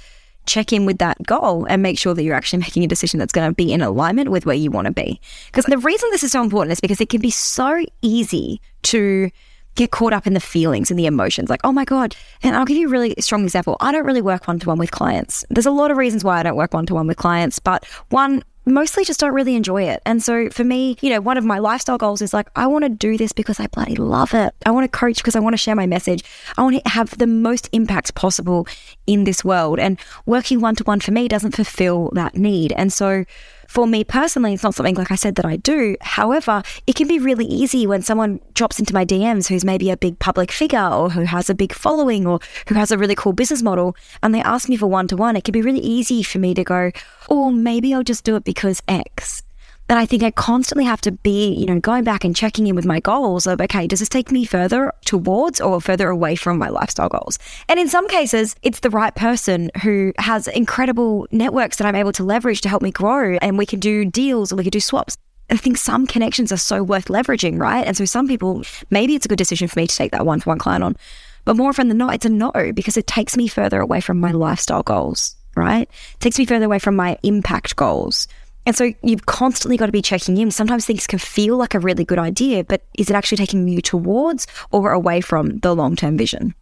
check 0.45 0.71
in 0.71 0.85
with 0.85 0.99
that 0.99 1.21
goal 1.23 1.65
and 1.65 1.81
make 1.81 1.97
sure 1.97 2.13
that 2.13 2.23
you're 2.23 2.35
actually 2.35 2.59
making 2.59 2.83
a 2.83 2.87
decision 2.87 3.19
that's 3.19 3.33
going 3.33 3.49
to 3.49 3.55
be 3.55 3.71
in 3.71 3.81
alignment 3.81 4.29
with 4.29 4.45
where 4.45 4.55
you 4.55 4.71
want 4.71 4.85
to 4.85 4.93
be. 4.93 5.19
Because 5.47 5.65
the 5.65 5.77
reason 5.77 6.09
this 6.11 6.23
is 6.23 6.31
so 6.31 6.43
important 6.43 6.71
is 6.71 6.79
because 6.79 7.01
it 7.01 7.09
can 7.09 7.21
be 7.21 7.31
so 7.31 7.83
easy 8.01 8.61
to 8.83 9.31
get 9.75 9.91
caught 9.91 10.13
up 10.13 10.25
in 10.25 10.33
the 10.33 10.39
feelings 10.39 10.89
and 10.89 10.97
the 10.97 11.05
emotions 11.05 11.49
like, 11.49 11.59
oh 11.63 11.71
my 11.71 11.83
God. 11.83 12.15
And 12.43 12.55
I'll 12.55 12.65
give 12.65 12.77
you 12.77 12.87
a 12.87 12.91
really 12.91 13.13
strong 13.19 13.43
example. 13.43 13.75
I 13.81 13.91
don't 13.91 14.05
really 14.05 14.21
work 14.21 14.47
one 14.47 14.59
to 14.59 14.67
one 14.67 14.77
with 14.77 14.91
clients. 14.91 15.43
There's 15.49 15.65
a 15.65 15.71
lot 15.71 15.91
of 15.91 15.97
reasons 15.97 16.23
why 16.23 16.39
I 16.39 16.43
don't 16.43 16.55
work 16.55 16.73
one 16.73 16.85
to 16.87 16.93
one 16.93 17.07
with 17.07 17.17
clients, 17.17 17.59
but 17.59 17.85
one, 18.09 18.43
mostly 18.65 19.05
just 19.05 19.19
don't 19.19 19.33
really 19.33 19.55
enjoy 19.55 19.83
it. 19.83 20.01
And 20.05 20.21
so 20.21 20.49
for 20.49 20.63
me, 20.63 20.97
you 21.01 21.09
know, 21.09 21.21
one 21.21 21.37
of 21.37 21.45
my 21.45 21.59
lifestyle 21.59 21.97
goals 21.97 22.21
is 22.21 22.33
like, 22.33 22.49
I 22.55 22.67
want 22.67 22.83
to 22.83 22.89
do 22.89 23.17
this 23.17 23.31
because 23.31 23.59
I 23.59 23.67
bloody 23.67 23.95
love 23.95 24.33
it. 24.33 24.53
I 24.65 24.71
want 24.71 24.91
to 24.91 24.97
coach 24.97 25.17
because 25.17 25.35
I 25.35 25.39
want 25.39 25.53
to 25.53 25.57
share 25.57 25.75
my 25.75 25.85
message. 25.85 26.23
I 26.57 26.63
want 26.63 26.83
to 26.83 26.89
have 26.89 27.17
the 27.17 27.27
most 27.27 27.69
impact 27.71 28.15
possible 28.15 28.67
in 29.07 29.23
this 29.23 29.43
world. 29.45 29.79
And 29.79 29.99
working 30.25 30.61
one 30.61 30.75
to 30.75 30.83
one 30.83 30.99
for 30.99 31.11
me 31.11 31.27
doesn't 31.27 31.55
fulfill 31.55 32.11
that 32.13 32.35
need. 32.35 32.71
And 32.73 32.91
so 32.91 33.25
for 33.67 33.87
me 33.87 34.03
personally, 34.03 34.53
it's 34.53 34.63
not 34.63 34.75
something 34.75 34.95
like 34.95 35.11
I 35.11 35.15
said 35.15 35.35
that 35.35 35.45
I 35.45 35.57
do. 35.57 35.95
However, 36.01 36.63
it 36.87 36.95
can 36.95 37.07
be 37.07 37.19
really 37.19 37.45
easy 37.45 37.87
when 37.87 38.01
someone 38.01 38.39
drops 38.53 38.79
into 38.79 38.93
my 38.93 39.05
DMs 39.05 39.47
who's 39.47 39.65
maybe 39.65 39.89
a 39.89 39.97
big 39.97 40.19
public 40.19 40.51
figure 40.51 40.87
or 40.87 41.09
who 41.09 41.21
has 41.21 41.49
a 41.49 41.55
big 41.55 41.73
following 41.73 42.27
or 42.27 42.39
who 42.67 42.75
has 42.75 42.91
a 42.91 42.97
really 42.97 43.15
cool 43.15 43.33
business 43.33 43.61
model 43.61 43.95
and 44.21 44.33
they 44.33 44.41
ask 44.41 44.69
me 44.69 44.75
for 44.75 44.87
one 44.87 45.07
to 45.07 45.15
one. 45.15 45.35
It 45.35 45.43
can 45.43 45.53
be 45.53 45.61
really 45.61 45.79
easy 45.79 46.23
for 46.23 46.39
me 46.39 46.53
to 46.53 46.63
go, 46.63 46.91
oh, 47.29 47.51
maybe 47.51 47.93
I'll 47.93 48.03
just 48.03 48.23
do 48.23 48.35
it 48.35 48.43
because 48.43 48.81
X 48.87 49.44
that 49.87 49.97
I 49.97 50.05
think 50.05 50.23
I 50.23 50.31
constantly 50.31 50.85
have 50.85 51.01
to 51.01 51.11
be, 51.11 51.53
you 51.53 51.65
know, 51.65 51.79
going 51.79 52.03
back 52.03 52.23
and 52.23 52.35
checking 52.35 52.65
in 52.67 52.75
with 52.75 52.85
my 52.85 52.99
goals 52.99 53.45
of, 53.45 53.61
okay, 53.61 53.85
does 53.85 53.99
this 53.99 54.09
take 54.09 54.31
me 54.31 54.43
further 54.45 54.91
towards 55.05 55.61
or 55.61 55.79
further 55.79 56.09
away 56.09 56.35
from 56.35 56.57
my 56.57 56.69
lifestyle 56.69 57.09
goals? 57.09 57.37
And 57.69 57.79
in 57.79 57.87
some 57.87 58.07
cases, 58.07 58.55
it's 58.63 58.79
the 58.79 58.89
right 58.89 59.13
person 59.13 59.69
who 59.83 60.11
has 60.17 60.47
incredible 60.47 61.27
networks 61.31 61.77
that 61.77 61.87
I'm 61.87 61.95
able 61.95 62.13
to 62.13 62.23
leverage 62.23 62.61
to 62.61 62.69
help 62.69 62.81
me 62.81 62.91
grow. 62.91 63.37
And 63.41 63.57
we 63.57 63.65
can 63.65 63.79
do 63.79 64.05
deals 64.05 64.51
or 64.51 64.55
we 64.55 64.63
can 64.63 64.71
do 64.71 64.79
swaps. 64.79 65.17
I 65.51 65.57
think 65.57 65.77
some 65.77 66.07
connections 66.07 66.51
are 66.51 66.57
so 66.57 66.81
worth 66.81 67.05
leveraging, 67.05 67.59
right? 67.59 67.85
And 67.85 67.95
so 67.95 68.05
some 68.05 68.27
people, 68.27 68.63
maybe 68.89 69.13
it's 69.13 69.25
a 69.25 69.29
good 69.29 69.37
decision 69.37 69.67
for 69.67 69.79
me 69.79 69.85
to 69.85 69.95
take 69.95 70.11
that 70.11 70.25
one 70.25 70.39
to 70.39 70.49
one 70.49 70.57
client 70.57 70.83
on. 70.83 70.95
But 71.43 71.57
more 71.57 71.69
often 71.69 71.89
than 71.89 71.99
not, 71.99 72.15
it's 72.15 72.25
a 72.25 72.29
no 72.29 72.51
because 72.73 72.97
it 72.97 73.05
takes 73.05 73.37
me 73.37 73.47
further 73.47 73.79
away 73.79 74.01
from 74.01 74.19
my 74.19 74.31
lifestyle 74.31 74.81
goals, 74.81 75.35
right? 75.55 75.83
It 75.83 76.19
takes 76.19 76.39
me 76.39 76.45
further 76.45 76.65
away 76.65 76.79
from 76.79 76.95
my 76.95 77.19
impact 77.21 77.75
goals 77.75 78.27
and 78.65 78.75
so 78.75 78.93
you've 79.03 79.25
constantly 79.25 79.77
got 79.77 79.85
to 79.87 79.91
be 79.91 80.01
checking 80.01 80.37
in. 80.37 80.51
Sometimes 80.51 80.85
things 80.85 81.07
can 81.07 81.19
feel 81.19 81.57
like 81.57 81.73
a 81.73 81.79
really 81.79 82.05
good 82.05 82.19
idea, 82.19 82.63
but 82.63 82.83
is 82.97 83.09
it 83.09 83.15
actually 83.15 83.37
taking 83.37 83.67
you 83.67 83.81
towards 83.81 84.47
or 84.71 84.91
away 84.91 85.21
from 85.21 85.59
the 85.59 85.75
long 85.75 85.95
term 85.95 86.17
vision? 86.17 86.55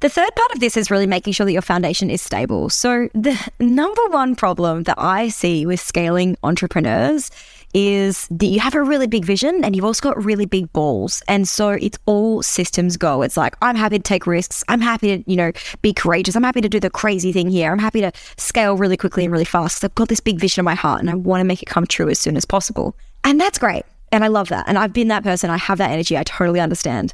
The 0.00 0.08
third 0.08 0.32
part 0.36 0.52
of 0.52 0.60
this 0.60 0.76
is 0.76 0.92
really 0.92 1.08
making 1.08 1.32
sure 1.32 1.44
that 1.44 1.52
your 1.52 1.62
foundation 1.62 2.08
is 2.08 2.22
stable. 2.22 2.70
So, 2.70 3.08
the 3.14 3.36
number 3.58 4.06
one 4.10 4.36
problem 4.36 4.84
that 4.84 4.94
I 4.96 5.28
see 5.28 5.66
with 5.66 5.80
scaling 5.80 6.36
entrepreneurs 6.44 7.32
is 7.74 8.26
that 8.30 8.46
you 8.46 8.60
have 8.60 8.74
a 8.74 8.82
really 8.82 9.06
big 9.06 9.24
vision 9.24 9.62
and 9.64 9.76
you've 9.76 9.84
also 9.84 10.00
got 10.00 10.22
really 10.24 10.46
big 10.46 10.72
balls. 10.72 11.22
And 11.28 11.46
so 11.46 11.70
it's 11.70 11.98
all 12.06 12.42
systems 12.42 12.96
go. 12.96 13.22
It's 13.22 13.36
like, 13.36 13.56
I'm 13.62 13.76
happy 13.76 13.98
to 13.98 14.02
take 14.02 14.26
risks. 14.26 14.64
I'm 14.68 14.80
happy 14.80 15.18
to, 15.18 15.30
you 15.30 15.36
know, 15.36 15.52
be 15.82 15.92
courageous. 15.92 16.34
I'm 16.34 16.42
happy 16.42 16.60
to 16.60 16.68
do 16.68 16.80
the 16.80 16.90
crazy 16.90 17.32
thing 17.32 17.50
here. 17.50 17.70
I'm 17.70 17.78
happy 17.78 18.00
to 18.00 18.12
scale 18.36 18.76
really 18.76 18.96
quickly 18.96 19.24
and 19.24 19.32
really 19.32 19.44
fast. 19.44 19.84
I've 19.84 19.94
got 19.94 20.08
this 20.08 20.20
big 20.20 20.38
vision 20.38 20.62
in 20.62 20.64
my 20.64 20.74
heart 20.74 21.00
and 21.00 21.10
I 21.10 21.14
want 21.14 21.40
to 21.40 21.44
make 21.44 21.62
it 21.62 21.66
come 21.66 21.86
true 21.86 22.08
as 22.08 22.18
soon 22.18 22.36
as 22.36 22.44
possible. 22.44 22.96
And 23.24 23.40
that's 23.40 23.58
great. 23.58 23.84
And 24.10 24.24
I 24.24 24.28
love 24.28 24.48
that. 24.48 24.66
And 24.66 24.78
I've 24.78 24.92
been 24.92 25.08
that 25.08 25.22
person. 25.22 25.50
I 25.50 25.58
have 25.58 25.78
that 25.78 25.90
energy. 25.90 26.16
I 26.16 26.22
totally 26.22 26.60
understand. 26.60 27.12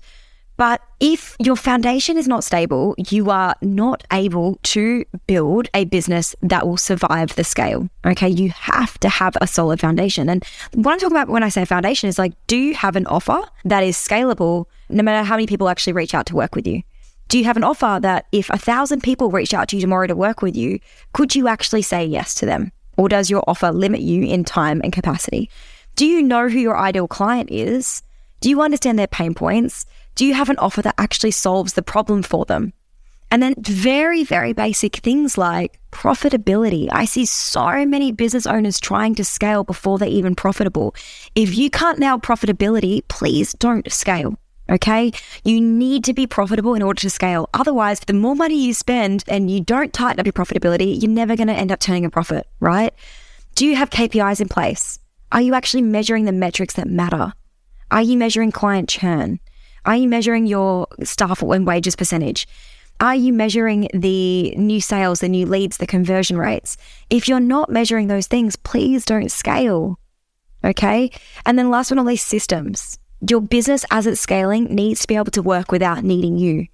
But 0.57 0.81
if 1.01 1.37
your 1.41 1.57
foundation 1.57 2.17
is 2.17 2.29
not 2.29 2.45
stable, 2.45 2.95
you 3.11 3.31
are 3.31 3.57
not 3.61 4.05
able 4.13 4.59
to 4.63 5.05
build 5.27 5.69
a 5.75 5.85
business 5.85 6.37
that 6.43 6.67
will 6.67 6.77
survive 6.77 7.35
the 7.35 7.45
scale. 7.45 7.89
Okay. 8.07 8.29
You 8.29 8.51
have 8.51 8.99
to 9.01 9.09
have 9.09 9.37
a 9.41 9.47
solid 9.47 9.81
foundation. 9.81 10.29
And 10.29 10.45
what 10.75 10.93
I'm 10.93 10.99
talking 10.99 11.17
about 11.17 11.29
when 11.29 11.43
I 11.43 11.49
say 11.49 11.65
foundation 11.65 12.09
is 12.09 12.19
like, 12.19 12.35
do 12.47 12.57
you 12.57 12.75
have 12.75 12.95
an 12.97 13.07
offer 13.07 13.43
that 13.65 13.83
is 13.83 13.97
scalable 13.97 14.67
no 14.89 15.03
matter 15.03 15.25
how 15.25 15.35
many 15.35 15.47
people 15.47 15.69
actually 15.69 15.93
reach 15.93 16.15
out 16.15 16.27
to 16.27 16.37
work 16.37 16.55
with 16.55 16.67
you? 16.67 16.83
Do 17.29 17.39
you 17.39 17.45
have 17.45 17.57
an 17.57 17.65
offer 17.65 17.99
that 18.03 18.27
if 18.33 18.51
a 18.51 18.59
thousand 18.59 19.03
people 19.03 19.31
reach 19.31 19.55
out 19.55 19.69
to 19.69 19.77
you 19.77 19.83
tomorrow 19.83 20.07
to 20.07 20.15
work 20.15 20.43
with 20.43 20.55
you, 20.55 20.79
could 21.15 21.35
you 21.35 21.49
actually 21.49 21.83
say 21.83 22.05
yes 22.05 22.35
to 22.37 22.47
them? 22.47 22.71
Or 22.97 23.09
does 23.09 23.31
your 23.31 23.43
offer 23.49 23.73
limit 23.73 24.03
you 24.03 24.23
in 24.23 24.45
time 24.45 24.81
and 24.85 24.93
capacity? 24.93 25.51
Do 25.97 26.07
you 26.07 26.23
know 26.23 26.49
who 26.49 26.59
your 26.59 26.77
ideal 26.77 27.09
client 27.09 27.51
is? 27.51 28.03
Do 28.41 28.51
you 28.51 28.61
understand 28.61 28.99
their 28.99 29.07
pain 29.07 29.35
points? 29.35 29.87
Do 30.15 30.25
you 30.25 30.35
have 30.35 30.51
an 30.51 30.59
offer 30.59 30.83
that 30.83 30.95
actually 30.99 31.33
solves 31.33 31.73
the 31.73 31.83
problem 31.83 32.23
for 32.23 32.45
them? 32.45 32.73
And 33.31 33.43
then 33.43 33.55
very, 33.59 34.23
very 34.23 34.53
basic 34.53 34.97
things 34.97 35.37
like 35.37 35.81
profitability. 35.91 36.89
I 36.93 37.05
see 37.05 37.25
so 37.25 37.85
many 37.85 38.13
business 38.13 38.47
owners 38.47 38.79
trying 38.79 39.17
to 39.17 39.25
scale 39.25 39.65
before 39.65 39.99
they're 39.99 40.09
even 40.09 40.37
profitable. 40.37 40.95
If 41.35 41.57
you 41.57 41.69
can't 41.69 41.99
nail 41.99 42.19
profitability, 42.19 43.03
please 43.09 43.53
don't 43.55 43.91
scale. 43.91 44.37
Okay. 44.71 45.13
You 45.43 45.61
need 45.61 46.05
to 46.05 46.15
be 46.15 46.27
profitable 46.27 46.75
in 46.75 46.83
order 46.83 47.01
to 47.01 47.11
scale. 47.11 47.51
Otherwise, 47.53 48.01
the 48.01 48.13
more 48.13 48.37
money 48.37 48.65
you 48.65 48.73
spend 48.73 49.25
and 49.29 49.51
you 49.51 49.61
don't 49.61 49.93
tighten 49.93 50.21
up 50.21 50.27
your 50.27 50.33
profitability, 50.33 51.01
you're 51.03 51.11
never 51.11 51.37
going 51.37 51.49
to 51.49 51.55
end 51.55 51.73
up 51.73 51.81
turning 51.81 52.05
a 52.05 52.11
profit, 52.11 52.47
right? 52.61 52.95
Do 53.57 53.67
you 53.67 53.77
have 53.77 53.91
KPIs 53.91 54.41
in 54.41 54.49
place? 54.49 54.99
Are 55.33 55.43
you 55.43 55.55
actually 55.55 55.83
measuring 55.83 56.25
the 56.25 56.33
metrics 56.33 56.75
that 56.75 56.87
matter? 56.87 57.33
Are 57.91 58.03
you 58.03 58.17
measuring 58.17 58.53
client 58.53 58.89
churn? 58.89 59.41
Are 59.87 59.97
you 59.97 60.09
measuring 60.09 60.47
your 60.47 60.87
staff 61.03 61.43
and 61.43 61.67
wages 61.67 61.97
percentage? 61.97 62.47
Are 63.01 63.15
you 63.15 63.33
measuring 63.33 63.89
the 63.93 64.55
new 64.57 64.81
sales, 64.81 65.21
the 65.21 65.29
new 65.29 65.47
leads, 65.47 65.77
the 65.77 65.87
conversion 65.87 66.39
rates? 66.39 66.77
If 67.11 67.29
you're 67.29 67.41
not 67.41 67.71
measuring 67.71 68.07
those 68.07 68.27
things, 68.27 68.57
please 68.57 69.05
don't 69.05 69.31
scale. 69.31 69.99
Okay. 70.65 71.11
And 71.45 71.59
then 71.59 71.71
last 71.71 71.91
but 71.91 71.97
not 71.97 72.07
least, 72.07 72.27
systems. 72.29 72.99
Your 73.29 73.41
business 73.41 73.85
as 73.91 74.07
it's 74.07 74.21
scaling 74.21 74.65
needs 74.67 75.01
to 75.01 75.07
be 75.07 75.17
able 75.17 75.33
to 75.33 75.43
work 75.43 75.71
without 75.71 76.05
needing 76.05 76.39
you. 76.39 76.69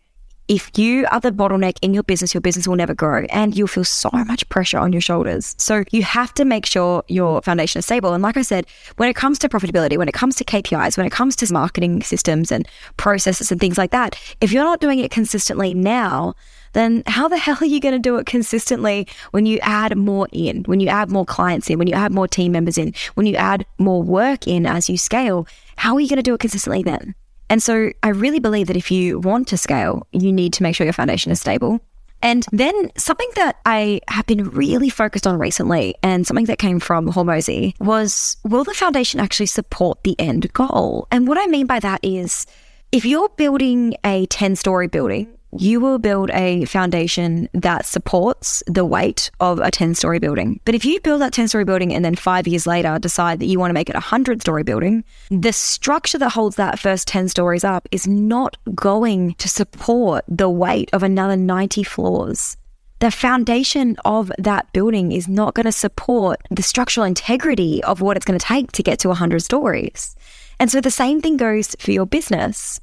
If 0.51 0.77
you 0.77 1.07
are 1.13 1.21
the 1.21 1.31
bottleneck 1.31 1.79
in 1.81 1.95
your 1.95 2.03
business, 2.03 2.35
your 2.35 2.41
business 2.41 2.67
will 2.67 2.75
never 2.75 2.93
grow 2.93 3.25
and 3.31 3.57
you'll 3.57 3.69
feel 3.69 3.85
so 3.85 4.11
much 4.13 4.49
pressure 4.49 4.79
on 4.79 4.93
your 4.93 5.01
shoulders. 5.01 5.55
So 5.59 5.85
you 5.93 6.03
have 6.03 6.35
to 6.35 6.45
make 6.45 6.67
sure 6.67 7.05
your 7.07 7.41
foundation 7.43 7.79
is 7.79 7.87
stable. 7.87 8.15
And 8.15 8.21
like 8.21 8.37
I 8.37 8.43
said, 8.43 8.67
when 8.97 9.09
it 9.09 9.15
comes 9.15 9.39
to 9.39 9.49
profitability, 9.49 9.97
when 9.97 10.09
it 10.09 10.13
comes 10.13 10.35
to 10.35 10.45
KPIs, 10.45 10.97
when 10.97 11.07
it 11.07 11.13
comes 11.13 11.37
to 11.37 11.53
marketing 11.53 12.03
systems 12.03 12.51
and 12.51 12.67
processes 12.97 13.53
and 13.53 13.61
things 13.61 13.79
like 13.79 13.93
that, 13.93 14.17
if 14.41 14.51
you're 14.51 14.65
not 14.65 14.81
doing 14.81 14.99
it 14.99 15.13
consistently 15.13 15.73
now, 15.73 16.35
then 16.73 17.05
how 17.07 17.29
the 17.29 17.39
hell 17.45 17.59
are 17.61 17.67
you 17.67 17.79
going 17.79 17.95
to 17.95 18.01
do 18.01 18.17
it 18.17 18.27
consistently 18.27 19.07
when 19.31 19.47
you 19.47 19.61
add 19.63 19.97
more 19.97 20.27
in, 20.33 20.65
when 20.65 20.81
you 20.81 20.89
add 20.89 21.13
more 21.13 21.25
clients 21.25 21.71
in, 21.71 21.79
when 21.79 21.87
you 21.87 21.95
add 21.95 22.11
more 22.11 22.27
team 22.27 22.51
members 22.51 22.77
in, 22.77 22.93
when 23.15 23.25
you 23.25 23.37
add 23.37 23.65
more 23.79 24.03
work 24.03 24.49
in 24.49 24.67
as 24.67 24.91
you 24.91 24.97
scale? 24.97 25.47
How 25.77 25.95
are 25.95 26.01
you 26.01 26.09
going 26.09 26.17
to 26.17 26.25
do 26.25 26.35
it 26.35 26.41
consistently 26.41 26.83
then? 26.83 27.15
And 27.51 27.63
so 27.63 27.91
I 28.03 28.09
really 28.09 28.39
believe 28.39 28.69
that 28.69 28.77
if 28.77 28.91
you 28.91 29.19
want 29.19 29.49
to 29.49 29.59
scale, 29.59 30.07
you 30.13 30.33
need 30.33 30.55
to 30.55 30.63
make 30.63 30.77
sure 30.77 30.87
your 30.87 30.95
foundation 30.95 31.33
is 31.33 31.41
stable. 31.41 31.81
And 32.23 32.47
then 32.53 32.91
something 32.97 33.29
that 33.35 33.57
I 33.67 34.01
have 34.09 34.27
been 34.27 34.51
really 34.51 34.89
focused 34.89 35.27
on 35.27 35.39
recently 35.39 35.95
and 36.03 36.27
something 36.27 36.45
that 36.47 36.59
came 36.59 36.79
from 36.79 37.09
Hormozi 37.09 37.75
was 37.81 38.37
will 38.45 38.63
the 38.63 38.75
foundation 38.75 39.21
actually 39.21 39.47
support 39.47 40.03
the 40.05 40.19
end 40.19 40.53
goal? 40.53 41.09
And 41.11 41.27
what 41.27 41.39
I 41.39 41.47
mean 41.47 41.67
by 41.67 41.81
that 41.81 42.01
is 42.03 42.47
if 42.93 43.05
you're 43.05 43.31
building 43.31 43.95
a 44.05 44.27
10 44.27 44.57
story 44.57 44.87
building 44.87 45.29
you 45.59 45.81
will 45.81 45.99
build 45.99 46.31
a 46.31 46.65
foundation 46.67 47.49
that 47.53 47.85
supports 47.85 48.63
the 48.67 48.85
weight 48.85 49.31
of 49.41 49.59
a 49.59 49.71
10 49.71 49.95
story 49.95 50.19
building. 50.19 50.61
But 50.65 50.75
if 50.75 50.85
you 50.85 51.01
build 51.01 51.21
that 51.21 51.33
10 51.33 51.49
story 51.49 51.65
building 51.65 51.93
and 51.93 52.05
then 52.05 52.15
five 52.15 52.47
years 52.47 52.67
later 52.67 52.99
decide 52.99 53.41
that 53.41 53.47
you 53.47 53.59
want 53.59 53.71
to 53.71 53.75
make 53.75 53.89
it 53.89 53.97
a 53.97 53.99
100 53.99 54.41
story 54.41 54.63
building, 54.63 55.05
the 55.31 55.53
structure 55.53 56.19
that 56.19 56.31
holds 56.31 56.57
that 56.57 56.79
first 56.79 57.09
10 57.09 57.29
stories 57.29 57.65
up 57.65 57.89
is 57.91 58.07
not 58.07 58.57
going 58.75 59.35
to 59.35 59.49
support 59.49 60.25
the 60.29 60.49
weight 60.49 60.91
of 60.93 61.03
another 61.03 61.37
90 61.37 61.83
floors. 61.83 62.57
The 63.01 63.11
foundation 63.11 63.97
of 64.05 64.31
that 64.39 64.71
building 64.75 65.13
is 65.13 65.27
not 65.27 65.55
going 65.55 65.65
to 65.65 65.73
support 65.73 66.43
the 66.51 66.63
structural 66.63 67.07
integrity 67.07 67.83
of 67.85 68.03
what 68.03 68.17
it's 68.17 68.27
going 68.27 68.39
to 68.39 68.45
take 68.45 68.73
to 68.73 68.83
get 68.83 68.99
to 69.01 69.09
100 69.09 69.41
stories. 69.41 70.15
And 70.59 70.71
so 70.71 70.83
the 70.83 70.91
same 70.91 71.23
thing 71.23 71.39
goes 71.39 71.75
for 71.79 71.93
your 71.93 72.05
business 72.05 72.79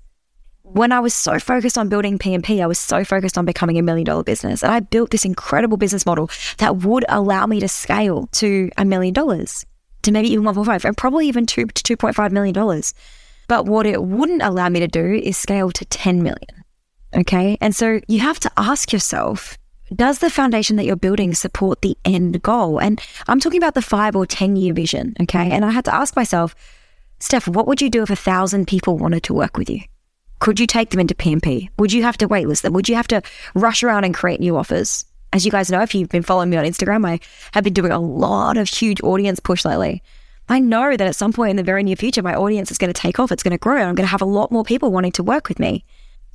when 0.73 0.91
I 0.91 0.99
was 0.99 1.13
so 1.13 1.39
focused 1.39 1.77
on 1.77 1.89
building 1.89 2.19
PMP, 2.19 2.61
I 2.61 2.67
was 2.67 2.79
so 2.79 3.03
focused 3.03 3.37
on 3.37 3.45
becoming 3.45 3.77
a 3.77 3.81
million 3.81 4.05
dollar 4.05 4.23
business. 4.23 4.63
And 4.63 4.71
I 4.71 4.79
built 4.79 5.11
this 5.11 5.25
incredible 5.25 5.77
business 5.77 6.05
model 6.05 6.29
that 6.57 6.77
would 6.77 7.05
allow 7.09 7.45
me 7.45 7.59
to 7.59 7.67
scale 7.67 8.27
to 8.33 8.69
a 8.77 8.85
million 8.85 9.13
dollars, 9.13 9.65
to 10.03 10.11
maybe 10.11 10.29
even 10.29 10.45
1.5 10.45 10.85
and 10.85 10.97
probably 10.97 11.27
even 11.27 11.45
two 11.45 11.65
to 11.65 11.97
$2.5 11.97 12.31
million. 12.31 12.83
But 13.47 13.65
what 13.65 13.85
it 13.85 14.03
wouldn't 14.03 14.41
allow 14.41 14.69
me 14.69 14.79
to 14.81 14.87
do 14.87 15.13
is 15.13 15.37
scale 15.37 15.71
to 15.71 15.85
10 15.85 16.21
million. 16.21 16.63
Okay. 17.15 17.57
And 17.61 17.75
so 17.75 18.01
you 18.07 18.19
have 18.19 18.39
to 18.41 18.51
ask 18.57 18.91
yourself, 18.91 19.57
does 19.95 20.19
the 20.19 20.29
foundation 20.29 20.75
that 20.75 20.85
you're 20.85 20.97
building 20.97 21.33
support 21.33 21.81
the 21.81 21.97
end 22.03 22.41
goal? 22.41 22.79
And 22.79 23.01
I'm 23.27 23.39
talking 23.39 23.61
about 23.61 23.73
the 23.73 23.81
five 23.81 24.15
or 24.15 24.25
10 24.25 24.57
year 24.57 24.73
vision. 24.73 25.15
Okay. 25.21 25.49
And 25.49 25.63
I 25.63 25.71
had 25.71 25.85
to 25.85 25.95
ask 25.95 26.15
myself, 26.15 26.55
Steph, 27.19 27.47
what 27.47 27.67
would 27.67 27.81
you 27.81 27.89
do 27.89 28.03
if 28.03 28.09
a 28.09 28.15
thousand 28.15 28.67
people 28.67 28.97
wanted 28.97 29.23
to 29.23 29.33
work 29.33 29.57
with 29.57 29.69
you? 29.69 29.81
Could 30.39 30.59
you 30.59 30.67
take 30.67 30.91
them 30.91 30.99
into 30.99 31.15
PMP? 31.15 31.69
Would 31.79 31.91
you 31.91 32.03
have 32.03 32.17
to 32.17 32.27
waitlist 32.27 32.61
them? 32.61 32.73
Would 32.73 32.87
you 32.87 32.95
have 32.95 33.07
to 33.09 33.21
rush 33.55 33.83
around 33.83 34.03
and 34.03 34.13
create 34.13 34.39
new 34.39 34.55
offers? 34.55 35.05
As 35.33 35.45
you 35.45 35.51
guys 35.51 35.69
know, 35.69 35.81
if 35.81 35.93
you've 35.93 36.09
been 36.09 36.23
following 36.23 36.49
me 36.49 36.57
on 36.57 36.65
Instagram, 36.65 37.05
I 37.07 37.19
have 37.53 37.63
been 37.63 37.73
doing 37.73 37.91
a 37.91 37.99
lot 37.99 38.57
of 38.57 38.69
huge 38.69 39.01
audience 39.01 39.39
push 39.39 39.65
lately. 39.65 40.01
I 40.49 40.59
know 40.59 40.95
that 40.95 41.07
at 41.07 41.15
some 41.15 41.33
point 41.33 41.51
in 41.51 41.55
the 41.57 41.63
very 41.63 41.83
near 41.83 41.97
future, 41.97 42.23
my 42.23 42.35
audience 42.35 42.71
is 42.71 42.77
going 42.77 42.93
to 42.93 42.99
take 42.99 43.19
off. 43.19 43.31
It's 43.31 43.43
going 43.43 43.51
to 43.51 43.57
grow. 43.57 43.81
I'm 43.81 43.95
going 43.95 44.05
to 44.07 44.11
have 44.11 44.21
a 44.21 44.25
lot 44.25 44.51
more 44.51 44.63
people 44.63 44.91
wanting 44.91 45.11
to 45.13 45.23
work 45.23 45.49
with 45.49 45.59
me. 45.59 45.83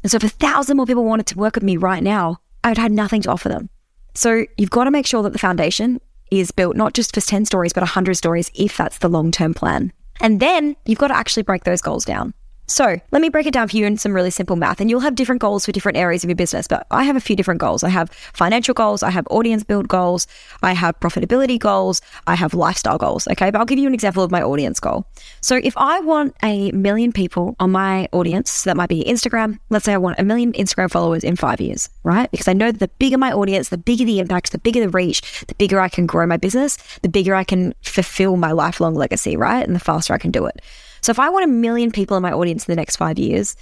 And 0.03 0.11
so 0.11 0.17
if 0.17 0.25
a 0.25 0.29
thousand 0.29 0.77
more 0.77 0.87
people 0.87 1.05
wanted 1.05 1.27
to 1.29 1.39
work 1.39 1.55
with 1.55 1.65
me 1.65 1.77
right 1.77 2.03
now, 2.03 2.41
I 2.63 2.69
would 2.69 2.79
have 2.79 2.93
nothing 2.93 3.23
to 3.23 3.31
offer 3.31 3.49
them. 3.49 3.71
So 4.15 4.45
you've 4.59 4.71
got 4.71 4.85
to 4.85 4.91
make 4.91 5.07
sure 5.07 5.23
that 5.23 5.33
the 5.33 5.39
foundation 5.39 6.01
is 6.31 6.51
built 6.51 6.77
not 6.77 6.93
just 6.93 7.15
for 7.15 7.21
10 7.21 7.47
stories, 7.47 7.73
but 7.73 7.83
100 7.83 8.15
stories 8.15 8.51
if 8.55 8.77
that's 8.77 8.99
the 8.99 9.09
long 9.09 9.31
term 9.31 9.55
plan. 9.55 9.93
And 10.21 10.41
then 10.41 10.77
you've 10.85 10.99
got 10.99 11.09
to 11.09 11.17
actually 11.17 11.45
break 11.45 11.65
those 11.65 11.81
goals 11.81 12.05
down. 12.05 12.35
So 12.73 12.99
let 13.11 13.21
me 13.21 13.29
break 13.29 13.47
it 13.47 13.53
down 13.53 13.69
for 13.69 13.77
you 13.77 13.85
in 13.85 13.99
some 13.99 14.15
really 14.15 14.31
simple 14.31 14.57
math. 14.57 14.81
And 14.81 14.89
you'll 14.89 15.01
have 15.01 15.15
different 15.15 15.43
goals 15.43 15.67
for 15.67 15.73
different 15.73 15.99
areas 15.99 16.25
of 16.25 16.31
your 16.31 16.37
business, 16.37 16.67
but 16.67 16.87
I 16.91 17.05
have 17.05 17.17
a 17.17 17.21
few 17.21 17.37
different 17.37 17.61
goals. 17.61 17.85
I 17.85 17.91
have 17.91 18.09
financial 18.33 18.73
goals, 18.73 19.03
I 19.03 19.11
have 19.11 19.27
audience 19.29 19.63
build 19.63 19.89
goals, 19.89 20.27
I 20.63 20.73
have 20.73 20.99
profitability 20.99 21.59
goals, 21.59 22.01
I 22.27 22.35
have 22.35 22.55
lifestyle 22.55 22.97
goals. 22.97 23.29
Okay. 23.29 23.51
But 23.51 23.59
I'll 23.59 23.67
give 23.67 23.79
you 23.79 23.87
an 23.87 23.93
example 23.93 24.23
of 24.23 24.31
my 24.31 24.41
audience 24.41 24.81
goal. 24.81 25.05
So 25.43 25.61
if 25.63 25.77
I 25.77 26.01
want 26.01 26.35
a 26.43 26.73
million 26.73 27.13
people 27.13 27.57
on 27.61 27.73
my 27.73 28.09
audience, 28.11 28.51
so 28.51 28.71
that 28.71 28.77
might 28.79 28.89
be 28.89 29.05
Instagram, 29.05 29.59
let's 29.69 29.85
say 29.85 29.93
I 29.93 29.99
want 29.99 30.19
a 30.19 30.25
million 30.25 30.55
Instagram 30.55 30.91
followers 30.91 31.25
in 31.25 31.37
five 31.37 31.61
years, 31.61 31.91
right? 32.05 32.31
Because 32.31 32.49
I 32.49 32.55
know 32.55 32.73
that 32.73 32.79
the 32.79 32.89
bigger 32.89 33.19
my 33.19 33.33
audience, 33.33 33.69
the 33.69 33.77
bigger 33.77 34.07
the 34.07 34.19
impact, 34.19 34.51
the 34.51 34.59
bigger 34.59 34.81
the 34.81 34.89
reach, 34.89 35.45
the 35.47 35.55
bigger 35.57 35.79
I 35.79 35.91
can 35.91 36.07
grow 36.07 36.27
my 36.27 36.39
business, 36.39 36.79
the 37.03 37.11
bigger 37.11 37.35
I 37.35 37.45
can 37.45 37.75
fulfill 37.83 38.39
my 38.39 38.53
lifelong 38.53 38.95
legacy, 38.95 39.37
right? 39.37 39.67
And 39.67 39.77
the 39.77 39.81
faster 39.81 40.15
I 40.15 40.19
can 40.19 40.31
do 40.31 40.47
it. 40.47 40.63
So 41.03 41.11
if 41.11 41.19
I 41.19 41.29
want 41.29 41.45
a 41.45 41.49
million 41.49 41.91
people 41.91 42.17
in 42.17 42.23
my 42.23 42.33
audience 42.33 42.67
in 42.67 42.73
the 42.73 42.77
next 42.77 42.97
five 42.97 43.19
years, 43.19 43.57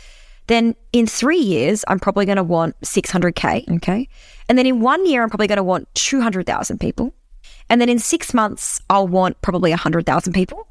then 0.46 0.74
in 0.92 1.06
three 1.06 1.38
years, 1.38 1.84
I'm 1.88 1.98
probably 1.98 2.26
going 2.26 2.36
to 2.36 2.42
want 2.42 2.78
600K. 2.82 3.76
Okay. 3.76 4.08
And 4.48 4.58
then 4.58 4.66
in 4.66 4.80
one 4.80 5.06
year, 5.06 5.22
I'm 5.22 5.30
probably 5.30 5.46
going 5.46 5.56
to 5.56 5.62
want 5.62 5.92
200,000 5.94 6.78
people. 6.78 7.14
And 7.68 7.80
then 7.80 7.88
in 7.88 7.98
six 7.98 8.34
months, 8.34 8.80
I'll 8.90 9.08
want 9.08 9.40
probably 9.42 9.70
100,000 9.70 10.32
people. 10.32 10.66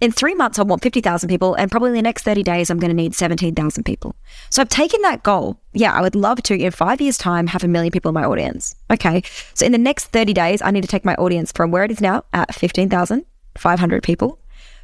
In 0.00 0.10
three 0.10 0.34
months, 0.34 0.58
I 0.58 0.64
want 0.64 0.82
50,000 0.82 1.28
people. 1.28 1.54
And 1.54 1.70
probably 1.70 1.90
in 1.90 1.94
the 1.94 2.02
next 2.02 2.24
30 2.24 2.42
days, 2.42 2.68
I'm 2.68 2.80
going 2.80 2.90
to 2.90 2.96
need 2.96 3.14
17,000 3.14 3.84
people. 3.84 4.16
So 4.50 4.60
I've 4.60 4.68
taken 4.68 5.00
that 5.02 5.22
goal. 5.22 5.60
Yeah, 5.72 5.92
I 5.92 6.02
would 6.02 6.16
love 6.16 6.42
to, 6.42 6.58
in 6.58 6.72
five 6.72 7.00
years' 7.00 7.16
time, 7.16 7.46
have 7.46 7.62
a 7.62 7.68
million 7.68 7.92
people 7.92 8.08
in 8.08 8.14
my 8.14 8.24
audience. 8.24 8.74
Okay. 8.90 9.22
So 9.54 9.64
in 9.64 9.70
the 9.70 9.78
next 9.78 10.06
30 10.06 10.32
days, 10.32 10.60
I 10.60 10.72
need 10.72 10.82
to 10.82 10.88
take 10.88 11.04
my 11.04 11.14
audience 11.14 11.52
from 11.52 11.70
where 11.70 11.84
it 11.84 11.92
is 11.92 12.00
now 12.00 12.24
at 12.32 12.52
15,500 12.52 14.02
people 14.02 14.40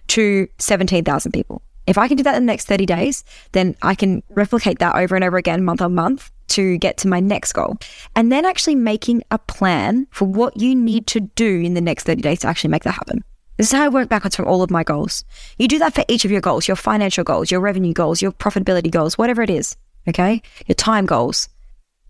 to 0.09 0.49
17,000 0.59 1.33
people. 1.33 1.63
If 1.87 1.97
I 1.97 2.07
can 2.07 2.19
do 2.19 2.23
that 2.25 2.35
in 2.35 2.43
the 2.43 2.53
next 2.53 2.67
30 2.67 2.85
days, 2.85 3.25
then 3.53 3.75
I 3.83 3.95
can 3.95 4.23
replicate 4.29 4.79
that 4.81 4.95
over 4.95 5.15
and 5.15 5.25
over 5.25 5.39
again, 5.39 5.65
month 5.65 5.81
on 5.81 5.95
month, 5.95 6.31
to 6.49 6.77
get 6.79 6.99
to 6.99 7.09
my 7.09 7.21
next 7.21 7.53
goal. 7.55 7.77
And 8.15 8.31
then 8.31 8.45
actually 8.45 8.75
making 8.75 9.23
a 9.31 9.39
plan 9.39 10.07
for 10.11 10.27
what 10.27 10.61
you 10.61 10.75
need 10.75 11.07
to 11.09 11.21
do 11.21 11.61
in 11.61 11.75
the 11.75 11.81
next 11.81 12.05
30 12.05 12.21
days 12.21 12.41
to 12.41 12.49
actually 12.49 12.71
make 12.71 12.85
that 12.85 12.93
happen. 12.93 13.25
This 13.57 13.69
is 13.69 13.73
how 13.73 13.85
I 13.85 13.89
work 13.89 14.09
backwards 14.09 14.37
from 14.37 14.47
all 14.47 14.63
of 14.63 14.71
my 14.71 14.85
goals. 14.85 15.25
You 15.59 15.67
do 15.67 15.79
that 15.79 15.95
for 15.95 16.05
each 16.09 16.25
of 16.25 16.31
your 16.31 16.41
goals, 16.41 16.69
your 16.69 16.77
financial 16.77 17.25
goals, 17.25 17.51
your 17.51 17.61
revenue 17.61 17.93
goals, 17.93 18.23
your 18.23 18.33
profitability 18.33 18.91
goals, 18.91 19.17
whatever 19.19 19.43
it 19.43 19.51
is, 19.51 19.77
okay? 20.07 20.43
Your 20.67 20.77
time 20.77 21.07
goals. 21.07 21.49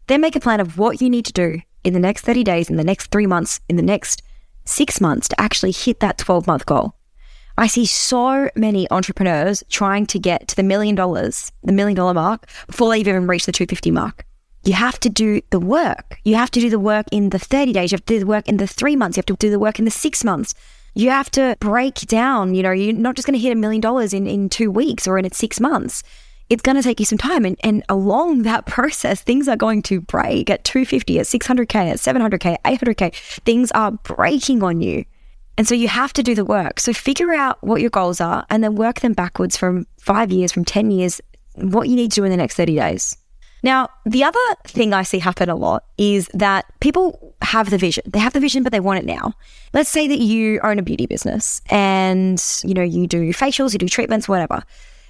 Then 0.08 0.20
make 0.20 0.36
a 0.36 0.40
plan 0.40 0.60
of 0.60 0.76
what 0.76 1.00
you 1.00 1.08
need 1.08 1.24
to 1.26 1.32
do 1.32 1.60
in 1.84 1.94
the 1.94 2.00
next 2.00 2.24
30 2.24 2.44
days, 2.44 2.68
in 2.68 2.76
the 2.76 2.84
next 2.84 3.10
three 3.10 3.26
months, 3.26 3.60
in 3.68 3.76
the 3.76 3.82
next 3.82 4.22
six 4.64 5.00
months 5.00 5.28
to 5.28 5.40
actually 5.40 5.72
hit 5.72 6.00
that 6.00 6.18
12 6.18 6.46
month 6.46 6.66
goal. 6.66 6.94
I 7.58 7.66
see 7.66 7.86
so 7.86 8.48
many 8.54 8.88
entrepreneurs 8.92 9.64
trying 9.68 10.06
to 10.06 10.18
get 10.20 10.46
to 10.48 10.56
the 10.56 10.62
million 10.62 10.94
dollars, 10.94 11.50
the 11.64 11.72
million 11.72 11.96
dollar 11.96 12.14
mark, 12.14 12.48
before 12.68 12.90
they've 12.90 13.06
even 13.06 13.26
reached 13.26 13.46
the 13.46 13.52
250 13.52 13.90
mark. 13.90 14.24
You 14.64 14.74
have 14.74 15.00
to 15.00 15.08
do 15.08 15.40
the 15.50 15.58
work. 15.58 16.18
You 16.24 16.36
have 16.36 16.52
to 16.52 16.60
do 16.60 16.70
the 16.70 16.78
work 16.78 17.06
in 17.10 17.30
the 17.30 17.38
30 17.38 17.72
days. 17.72 17.90
You 17.90 17.96
have 17.96 18.04
to 18.06 18.14
do 18.14 18.20
the 18.20 18.26
work 18.26 18.48
in 18.48 18.58
the 18.58 18.66
three 18.68 18.94
months. 18.94 19.16
You 19.16 19.20
have 19.20 19.26
to 19.26 19.34
do 19.34 19.50
the 19.50 19.58
work 19.58 19.80
in 19.80 19.84
the 19.84 19.90
six 19.90 20.22
months. 20.22 20.54
You 20.94 21.10
have 21.10 21.30
to 21.32 21.56
break 21.58 21.94
down, 22.06 22.54
you 22.54 22.62
know, 22.62 22.70
you're 22.70 22.92
not 22.92 23.16
just 23.16 23.26
going 23.26 23.38
to 23.38 23.42
hit 23.42 23.52
a 23.52 23.56
million 23.56 23.80
dollars 23.80 24.12
in, 24.12 24.26
in 24.26 24.48
two 24.48 24.70
weeks 24.70 25.08
or 25.08 25.18
in 25.18 25.30
six 25.32 25.60
months. 25.60 26.02
It's 26.50 26.62
going 26.62 26.76
to 26.76 26.82
take 26.82 27.00
you 27.00 27.06
some 27.06 27.18
time. 27.18 27.44
And, 27.44 27.56
and 27.64 27.82
along 27.88 28.42
that 28.42 28.66
process, 28.66 29.20
things 29.20 29.48
are 29.48 29.56
going 29.56 29.82
to 29.82 30.00
break 30.00 30.48
at 30.48 30.64
250, 30.64 31.18
at 31.18 31.26
600K, 31.26 31.74
at 31.74 31.96
700K, 31.98 32.56
800K. 32.64 33.14
Things 33.42 33.72
are 33.72 33.92
breaking 33.92 34.62
on 34.62 34.80
you. 34.80 35.04
And 35.58 35.66
so 35.66 35.74
you 35.74 35.88
have 35.88 36.12
to 36.14 36.22
do 36.22 36.36
the 36.36 36.44
work. 36.44 36.78
So 36.78 36.92
figure 36.92 37.34
out 37.34 37.58
what 37.62 37.80
your 37.80 37.90
goals 37.90 38.20
are 38.20 38.46
and 38.48 38.62
then 38.62 38.76
work 38.76 39.00
them 39.00 39.12
backwards 39.12 39.56
from 39.56 39.86
five 39.98 40.30
years, 40.30 40.52
from 40.52 40.64
10 40.64 40.92
years, 40.92 41.20
what 41.56 41.88
you 41.88 41.96
need 41.96 42.12
to 42.12 42.20
do 42.20 42.24
in 42.24 42.30
the 42.30 42.36
next 42.36 42.54
30 42.54 42.76
days. 42.76 43.16
Now, 43.64 43.88
the 44.06 44.22
other 44.22 44.38
thing 44.68 44.94
I 44.94 45.02
see 45.02 45.18
happen 45.18 45.50
a 45.50 45.56
lot 45.56 45.84
is 45.98 46.30
that 46.32 46.66
people 46.78 47.34
have 47.42 47.70
the 47.70 47.78
vision. 47.78 48.04
They 48.06 48.20
have 48.20 48.32
the 48.32 48.40
vision, 48.40 48.62
but 48.62 48.70
they 48.70 48.78
want 48.78 49.00
it 49.00 49.04
now. 49.04 49.32
Let's 49.72 49.90
say 49.90 50.06
that 50.06 50.20
you 50.20 50.60
own 50.62 50.78
a 50.78 50.82
beauty 50.82 51.06
business 51.06 51.60
and, 51.68 52.40
you 52.62 52.72
know, 52.72 52.82
you 52.82 53.08
do 53.08 53.32
facials, 53.32 53.72
you 53.72 53.80
do 53.80 53.88
treatments, 53.88 54.28
whatever 54.28 54.62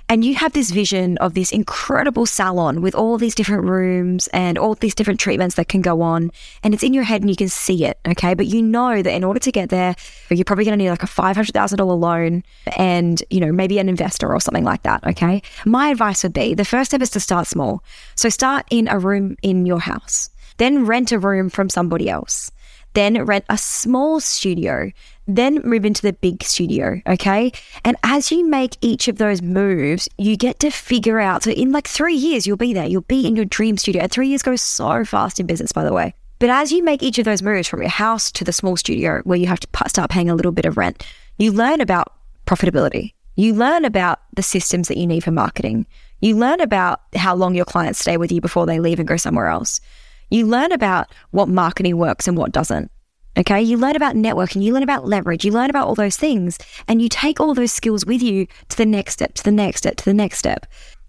and 0.08 0.24
you 0.24 0.34
have 0.34 0.52
this 0.52 0.70
vision 0.70 1.18
of 1.18 1.34
this 1.34 1.52
incredible 1.52 2.24
salon 2.24 2.80
with 2.80 2.94
all 2.94 3.18
these 3.18 3.34
different 3.34 3.64
rooms 3.64 4.26
and 4.28 4.56
all 4.56 4.74
these 4.74 4.94
different 4.94 5.20
treatments 5.20 5.56
that 5.56 5.68
can 5.68 5.82
go 5.82 6.00
on. 6.00 6.30
And 6.62 6.72
it's 6.72 6.82
in 6.82 6.94
your 6.94 7.04
head 7.04 7.20
and 7.20 7.28
you 7.28 7.36
can 7.36 7.48
see 7.48 7.84
it 7.84 7.98
okay? 8.06 8.34
But 8.34 8.46
you 8.46 8.62
know 8.62 9.02
that 9.02 9.14
in 9.14 9.24
order 9.24 9.40
to 9.40 9.52
get 9.52 9.68
there 9.68 9.94
you're 10.30 10.44
probably 10.44 10.64
going 10.64 10.78
to 10.78 10.82
need 10.82 10.90
like 10.90 11.02
a 11.02 11.06
$500000 11.06 12.00
loan 12.00 12.42
and 12.76 13.22
you 13.30 13.40
know 13.40 13.52
maybe 13.52 13.78
an 13.78 13.88
investor 13.88 14.32
or 14.32 14.40
something 14.40 14.64
like 14.64 14.82
that 14.82 15.04
okay? 15.06 15.42
My 15.64 15.88
advice 15.88 16.22
would 16.22 16.32
be 16.32 16.54
the 16.54 16.64
first 16.64 16.90
step 16.90 17.02
is 17.02 17.10
to 17.10 17.20
start 17.20 17.46
small. 17.46 17.82
So 18.14 18.28
start 18.28 18.66
in 18.70 18.88
a 18.88 18.98
room 18.98 19.36
in 19.42 19.66
your 19.66 19.80
house. 19.80 20.30
Then 20.56 20.86
rent 20.86 21.12
a 21.12 21.18
room 21.18 21.50
from 21.50 21.68
somebody 21.68 22.08
else 22.08 22.50
then 22.98 23.24
rent 23.24 23.44
a 23.48 23.56
small 23.56 24.18
studio, 24.18 24.90
then 25.28 25.60
move 25.62 25.84
into 25.84 26.02
the 26.02 26.12
big 26.12 26.42
studio. 26.42 27.00
Okay. 27.06 27.52
And 27.84 27.96
as 28.02 28.32
you 28.32 28.44
make 28.44 28.76
each 28.80 29.06
of 29.06 29.18
those 29.18 29.40
moves, 29.40 30.08
you 30.18 30.36
get 30.36 30.58
to 30.60 30.70
figure 30.70 31.20
out. 31.20 31.44
So, 31.44 31.52
in 31.52 31.70
like 31.70 31.86
three 31.86 32.16
years, 32.16 32.46
you'll 32.46 32.56
be 32.56 32.74
there. 32.74 32.86
You'll 32.86 33.02
be 33.02 33.26
in 33.26 33.36
your 33.36 33.44
dream 33.44 33.76
studio. 33.76 34.02
And 34.02 34.10
three 34.10 34.28
years 34.28 34.42
goes 34.42 34.62
so 34.62 35.04
fast 35.04 35.38
in 35.38 35.46
business, 35.46 35.70
by 35.70 35.84
the 35.84 35.92
way. 35.92 36.12
But 36.40 36.50
as 36.50 36.72
you 36.72 36.82
make 36.82 37.02
each 37.02 37.18
of 37.18 37.24
those 37.24 37.42
moves 37.42 37.68
from 37.68 37.82
your 37.82 37.90
house 37.90 38.32
to 38.32 38.44
the 38.44 38.52
small 38.52 38.76
studio 38.76 39.20
where 39.24 39.38
you 39.38 39.46
have 39.46 39.60
to 39.60 39.68
start 39.88 40.10
paying 40.10 40.30
a 40.30 40.34
little 40.34 40.52
bit 40.52 40.66
of 40.66 40.76
rent, 40.76 41.06
you 41.36 41.52
learn 41.52 41.80
about 41.80 42.12
profitability. 42.46 43.12
You 43.36 43.54
learn 43.54 43.84
about 43.84 44.20
the 44.34 44.42
systems 44.42 44.88
that 44.88 44.96
you 44.96 45.06
need 45.06 45.22
for 45.22 45.30
marketing. 45.30 45.86
You 46.20 46.36
learn 46.36 46.60
about 46.60 47.02
how 47.14 47.36
long 47.36 47.54
your 47.54 47.64
clients 47.64 48.00
stay 48.00 48.16
with 48.16 48.32
you 48.32 48.40
before 48.40 48.66
they 48.66 48.80
leave 48.80 48.98
and 48.98 49.06
go 49.06 49.16
somewhere 49.16 49.46
else. 49.46 49.80
You 50.30 50.46
learn 50.46 50.72
about 50.72 51.08
what 51.30 51.48
marketing 51.48 51.96
works 51.96 52.28
and 52.28 52.36
what 52.36 52.52
doesn't. 52.52 52.90
Okay. 53.36 53.62
You 53.62 53.76
learn 53.76 53.96
about 53.96 54.16
networking, 54.16 54.62
you 54.62 54.72
learn 54.72 54.82
about 54.82 55.06
leverage, 55.06 55.44
you 55.44 55.52
learn 55.52 55.70
about 55.70 55.86
all 55.86 55.94
those 55.94 56.16
things, 56.16 56.58
and 56.88 57.00
you 57.00 57.08
take 57.08 57.38
all 57.38 57.54
those 57.54 57.72
skills 57.72 58.04
with 58.04 58.22
you 58.22 58.46
to 58.68 58.76
the 58.76 58.86
next 58.86 59.12
step, 59.12 59.34
to 59.34 59.44
the 59.44 59.52
next 59.52 59.78
step, 59.78 59.96
to 59.96 60.04
the 60.04 60.14
next 60.14 60.38
step. 60.38 60.66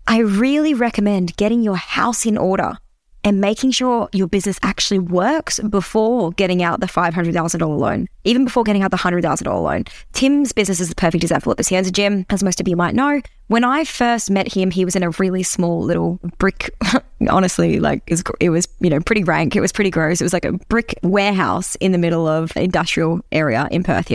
I 0.07 0.19
really 0.19 0.73
recommend 0.73 1.37
getting 1.37 1.61
your 1.61 1.77
house 1.77 2.25
in 2.25 2.37
order 2.37 2.77
and 3.23 3.41
making 3.41 3.71
sure 3.71 4.09
your 4.13 4.27
business 4.27 4.59
actually 4.63 4.99
works 4.99 5.59
before 5.59 6.31
getting 6.31 6.63
out 6.63 6.79
the 6.79 6.87
$500,000 6.87 7.77
loan, 7.77 8.07
even 8.23 8.45
before 8.45 8.63
getting 8.63 8.83
out 8.83 8.91
the 8.91 8.97
$100,000 8.97 9.45
loan. 9.45 9.85
Tim's 10.13 10.51
business 10.51 10.79
is 10.79 10.89
the 10.89 10.95
perfect 10.95 11.23
example 11.23 11.51
of 11.51 11.57
this. 11.57 11.67
He 11.67 11.77
owns 11.77 11.87
a 11.87 11.91
gym, 11.91 12.25
as 12.29 12.43
most 12.43 12.59
of 12.59 12.67
you 12.67 12.75
might 12.75 12.95
know. 12.95 13.21
When 13.47 13.63
I 13.63 13.83
first 13.83 14.29
met 14.29 14.53
him, 14.53 14.71
he 14.71 14.85
was 14.85 14.95
in 14.95 15.03
a 15.03 15.09
really 15.11 15.43
small 15.43 15.81
little 15.81 16.19
brick, 16.37 16.73
honestly, 17.29 17.79
like 17.79 18.03
it 18.39 18.49
was, 18.49 18.67
you 18.79 18.89
know, 18.89 18.99
pretty 18.99 19.23
rank. 19.23 19.55
It 19.55 19.61
was 19.61 19.71
pretty 19.71 19.89
gross. 19.89 20.21
It 20.21 20.25
was 20.25 20.33
like 20.33 20.45
a 20.45 20.53
brick 20.53 20.97
warehouse 21.01 21.75
in 21.75 21.91
the 21.91 21.97
middle 21.97 22.27
of 22.27 22.55
an 22.55 22.63
industrial 22.63 23.21
area 23.31 23.67
in 23.71 23.83
Perth. 23.83 24.09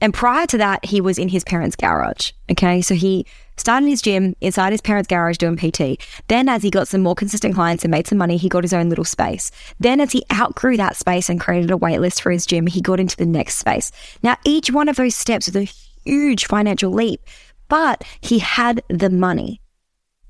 And 0.00 0.14
prior 0.14 0.46
to 0.46 0.58
that, 0.58 0.84
he 0.84 1.00
was 1.00 1.18
in 1.18 1.28
his 1.28 1.44
parents' 1.44 1.76
garage. 1.76 2.32
Okay. 2.50 2.80
So 2.82 2.94
he 2.94 3.26
started 3.56 3.88
his 3.88 4.02
gym 4.02 4.36
inside 4.40 4.72
his 4.72 4.80
parents' 4.80 5.08
garage 5.08 5.38
doing 5.38 5.56
PT. 5.56 6.00
Then, 6.28 6.48
as 6.48 6.62
he 6.62 6.70
got 6.70 6.88
some 6.88 7.02
more 7.02 7.14
consistent 7.14 7.54
clients 7.54 7.84
and 7.84 7.90
made 7.90 8.06
some 8.06 8.18
money, 8.18 8.36
he 8.36 8.48
got 8.48 8.64
his 8.64 8.72
own 8.72 8.88
little 8.88 9.04
space. 9.04 9.50
Then, 9.80 10.00
as 10.00 10.12
he 10.12 10.24
outgrew 10.32 10.76
that 10.76 10.96
space 10.96 11.28
and 11.28 11.40
created 11.40 11.70
a 11.70 11.76
wait 11.76 11.98
list 11.98 12.22
for 12.22 12.30
his 12.30 12.46
gym, 12.46 12.66
he 12.66 12.80
got 12.80 13.00
into 13.00 13.16
the 13.16 13.26
next 13.26 13.56
space. 13.56 13.90
Now, 14.22 14.36
each 14.44 14.70
one 14.70 14.88
of 14.88 14.96
those 14.96 15.16
steps 15.16 15.46
was 15.46 15.56
a 15.56 15.68
huge 16.04 16.46
financial 16.46 16.92
leap, 16.92 17.20
but 17.68 18.04
he 18.20 18.38
had 18.38 18.82
the 18.88 19.10
money. 19.10 19.60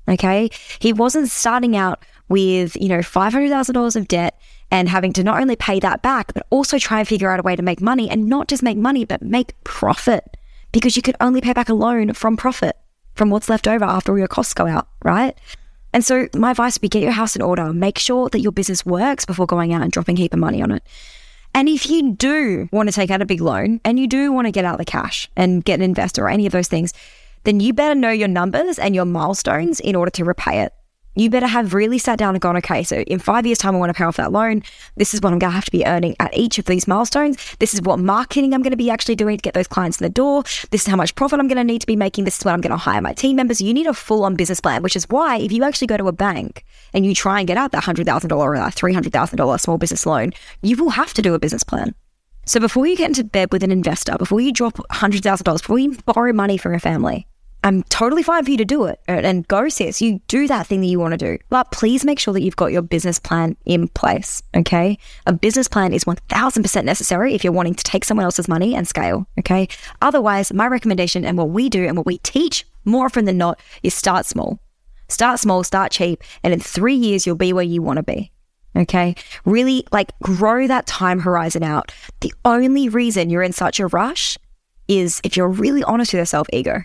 Okay. 0.07 0.49
He 0.79 0.91
wasn't 0.91 1.29
starting 1.29 1.77
out 1.77 2.03
with, 2.29 2.75
you 2.75 2.89
know, 2.89 2.99
$500,000 2.99 3.95
of 3.95 4.07
debt 4.07 4.39
and 4.71 4.89
having 4.89 5.13
to 5.13 5.23
not 5.23 5.41
only 5.41 5.55
pay 5.55 5.79
that 5.79 6.01
back, 6.01 6.33
but 6.33 6.45
also 6.49 6.77
try 6.77 6.99
and 6.99 7.07
figure 7.07 7.31
out 7.31 7.39
a 7.39 7.43
way 7.43 7.55
to 7.55 7.61
make 7.61 7.81
money 7.81 8.09
and 8.09 8.27
not 8.27 8.47
just 8.47 8.63
make 8.63 8.77
money, 8.77 9.05
but 9.05 9.21
make 9.21 9.61
profit 9.63 10.37
because 10.71 10.95
you 10.95 11.01
could 11.01 11.15
only 11.19 11.41
pay 11.41 11.53
back 11.53 11.69
a 11.69 11.73
loan 11.73 12.13
from 12.13 12.37
profit, 12.37 12.77
from 13.15 13.29
what's 13.29 13.49
left 13.49 13.67
over 13.67 13.85
after 13.85 14.11
all 14.11 14.19
your 14.19 14.27
costs 14.27 14.53
go 14.53 14.67
out, 14.67 14.87
right? 15.03 15.37
And 15.91 16.05
so 16.05 16.27
my 16.35 16.51
advice 16.51 16.75
would 16.75 16.81
be 16.81 16.89
get 16.89 17.01
your 17.01 17.11
house 17.11 17.35
in 17.35 17.41
order, 17.41 17.73
make 17.73 17.97
sure 17.97 18.29
that 18.29 18.41
your 18.41 18.51
business 18.51 18.85
works 18.85 19.25
before 19.25 19.47
going 19.47 19.73
out 19.73 19.81
and 19.81 19.91
dropping 19.91 20.17
a 20.17 20.21
heap 20.21 20.33
of 20.33 20.39
money 20.39 20.61
on 20.61 20.71
it. 20.71 20.83
And 21.55 21.67
if 21.67 21.89
you 21.89 22.11
do 22.13 22.69
want 22.71 22.89
to 22.89 22.93
take 22.93 23.09
out 23.09 23.23
a 23.23 23.25
big 23.25 23.41
loan 23.41 23.81
and 23.83 23.99
you 23.99 24.07
do 24.07 24.31
want 24.31 24.45
to 24.45 24.51
get 24.51 24.65
out 24.65 24.77
the 24.77 24.85
cash 24.85 25.29
and 25.35 25.65
get 25.65 25.79
an 25.79 25.83
investor 25.83 26.25
or 26.25 26.29
any 26.29 26.45
of 26.45 26.51
those 26.51 26.67
things, 26.67 26.93
then 27.43 27.59
you 27.59 27.73
better 27.73 27.95
know 27.95 28.11
your 28.11 28.27
numbers 28.27 28.77
and 28.77 28.93
your 28.93 29.05
milestones 29.05 29.79
in 29.79 29.95
order 29.95 30.11
to 30.11 30.23
repay 30.23 30.61
it 30.61 30.73
you 31.15 31.29
better 31.29 31.47
have 31.47 31.73
really 31.73 31.97
sat 31.97 32.17
down 32.17 32.35
and 32.35 32.41
gone, 32.41 32.55
okay, 32.57 32.83
so 32.83 32.97
in 33.01 33.19
five 33.19 33.45
years' 33.45 33.57
time, 33.57 33.75
I 33.75 33.79
want 33.79 33.89
to 33.89 33.93
pay 33.93 34.03
off 34.03 34.17
that 34.17 34.31
loan. 34.31 34.63
This 34.95 35.13
is 35.13 35.21
what 35.21 35.33
I'm 35.33 35.39
going 35.39 35.51
to 35.51 35.55
have 35.55 35.65
to 35.65 35.71
be 35.71 35.85
earning 35.85 36.15
at 36.19 36.35
each 36.37 36.59
of 36.59 36.65
these 36.65 36.87
milestones. 36.87 37.55
This 37.59 37.73
is 37.73 37.81
what 37.81 37.99
marketing 37.99 38.53
I'm 38.53 38.61
going 38.61 38.71
to 38.71 38.77
be 38.77 38.89
actually 38.89 39.15
doing 39.15 39.37
to 39.37 39.41
get 39.41 39.53
those 39.53 39.67
clients 39.67 39.99
in 39.99 40.05
the 40.05 40.09
door. 40.09 40.43
This 40.71 40.81
is 40.81 40.87
how 40.87 40.95
much 40.95 41.15
profit 41.15 41.39
I'm 41.39 41.47
going 41.47 41.57
to 41.57 41.63
need 41.63 41.81
to 41.81 41.87
be 41.87 41.95
making. 41.95 42.23
This 42.23 42.37
is 42.37 42.45
what 42.45 42.53
I'm 42.53 42.61
going 42.61 42.71
to 42.71 42.77
hire 42.77 43.01
my 43.01 43.13
team 43.13 43.35
members. 43.35 43.61
You 43.61 43.73
need 43.73 43.87
a 43.87 43.93
full 43.93 44.23
on 44.23 44.35
business 44.35 44.61
plan, 44.61 44.81
which 44.81 44.95
is 44.95 45.05
why 45.09 45.37
if 45.37 45.51
you 45.51 45.63
actually 45.63 45.87
go 45.87 45.97
to 45.97 46.07
a 46.07 46.13
bank 46.13 46.63
and 46.93 47.05
you 47.05 47.13
try 47.13 47.39
and 47.39 47.47
get 47.47 47.57
out 47.57 47.71
that 47.71 47.83
$100,000 47.83 48.37
or 48.37 48.55
that 48.55 48.75
$300,000 48.75 49.59
small 49.59 49.77
business 49.77 50.05
loan, 50.05 50.31
you 50.61 50.77
will 50.77 50.91
have 50.91 51.13
to 51.15 51.21
do 51.21 51.33
a 51.33 51.39
business 51.39 51.63
plan. 51.63 51.93
So 52.45 52.59
before 52.59 52.87
you 52.87 52.97
get 52.97 53.09
into 53.09 53.23
bed 53.23 53.51
with 53.51 53.61
an 53.61 53.71
investor, 53.71 54.17
before 54.17 54.41
you 54.41 54.51
drop 54.51 54.77
$100,000, 54.91 55.43
before 55.61 55.77
you 55.77 55.97
borrow 56.05 56.33
money 56.33 56.57
from 56.57 56.71
your 56.71 56.79
family, 56.79 57.27
I'm 57.63 57.83
totally 57.83 58.23
fine 58.23 58.45
for 58.45 58.51
you 58.51 58.57
to 58.57 58.65
do 58.65 58.85
it 58.85 59.01
and 59.07 59.47
go, 59.47 59.67
sis. 59.67 60.01
You 60.01 60.19
do 60.27 60.47
that 60.47 60.65
thing 60.65 60.79
that 60.81 60.87
you 60.87 60.99
want 60.99 61.11
to 61.11 61.17
do. 61.17 61.37
But 61.49 61.71
please 61.71 62.05
make 62.05 62.17
sure 62.17 62.33
that 62.33 62.41
you've 62.41 62.55
got 62.55 62.71
your 62.71 62.81
business 62.81 63.19
plan 63.19 63.57
in 63.65 63.89
place. 63.89 64.41
Okay. 64.55 64.97
A 65.25 65.33
business 65.33 65.67
plan 65.67 65.91
is 65.91 66.05
1000% 66.05 66.83
necessary 66.85 67.33
if 67.33 67.43
you're 67.43 67.51
wanting 67.51 67.75
to 67.75 67.83
take 67.83 68.05
someone 68.05 68.23
else's 68.23 68.47
money 68.47 68.75
and 68.75 68.87
scale. 68.87 69.27
Okay. 69.37 69.67
Otherwise, 70.01 70.53
my 70.53 70.67
recommendation 70.67 71.25
and 71.25 71.37
what 71.37 71.49
we 71.49 71.67
do 71.67 71.85
and 71.85 71.97
what 71.97 72.05
we 72.05 72.19
teach 72.19 72.65
more 72.85 73.05
often 73.05 73.25
than 73.25 73.37
not 73.37 73.59
is 73.83 73.93
start 73.93 74.25
small. 74.25 74.59
Start 75.09 75.39
small, 75.39 75.63
start 75.63 75.91
cheap. 75.91 76.23
And 76.43 76.53
in 76.53 76.61
three 76.61 76.95
years, 76.95 77.27
you'll 77.27 77.35
be 77.35 77.51
where 77.51 77.63
you 77.63 77.81
want 77.81 77.97
to 77.97 78.03
be. 78.03 78.31
Okay. 78.75 79.15
Really 79.43 79.85
like 79.91 80.17
grow 80.19 80.65
that 80.67 80.87
time 80.87 81.19
horizon 81.19 81.63
out. 81.63 81.91
The 82.21 82.33
only 82.45 82.87
reason 82.87 83.29
you're 83.29 83.43
in 83.43 83.51
such 83.51 83.81
a 83.81 83.87
rush 83.87 84.37
is 84.87 85.19
if 85.23 85.35
you're 85.35 85.49
really 85.49 85.83
honest 85.83 86.13
with 86.13 86.19
yourself, 86.19 86.47
ego. 86.53 86.83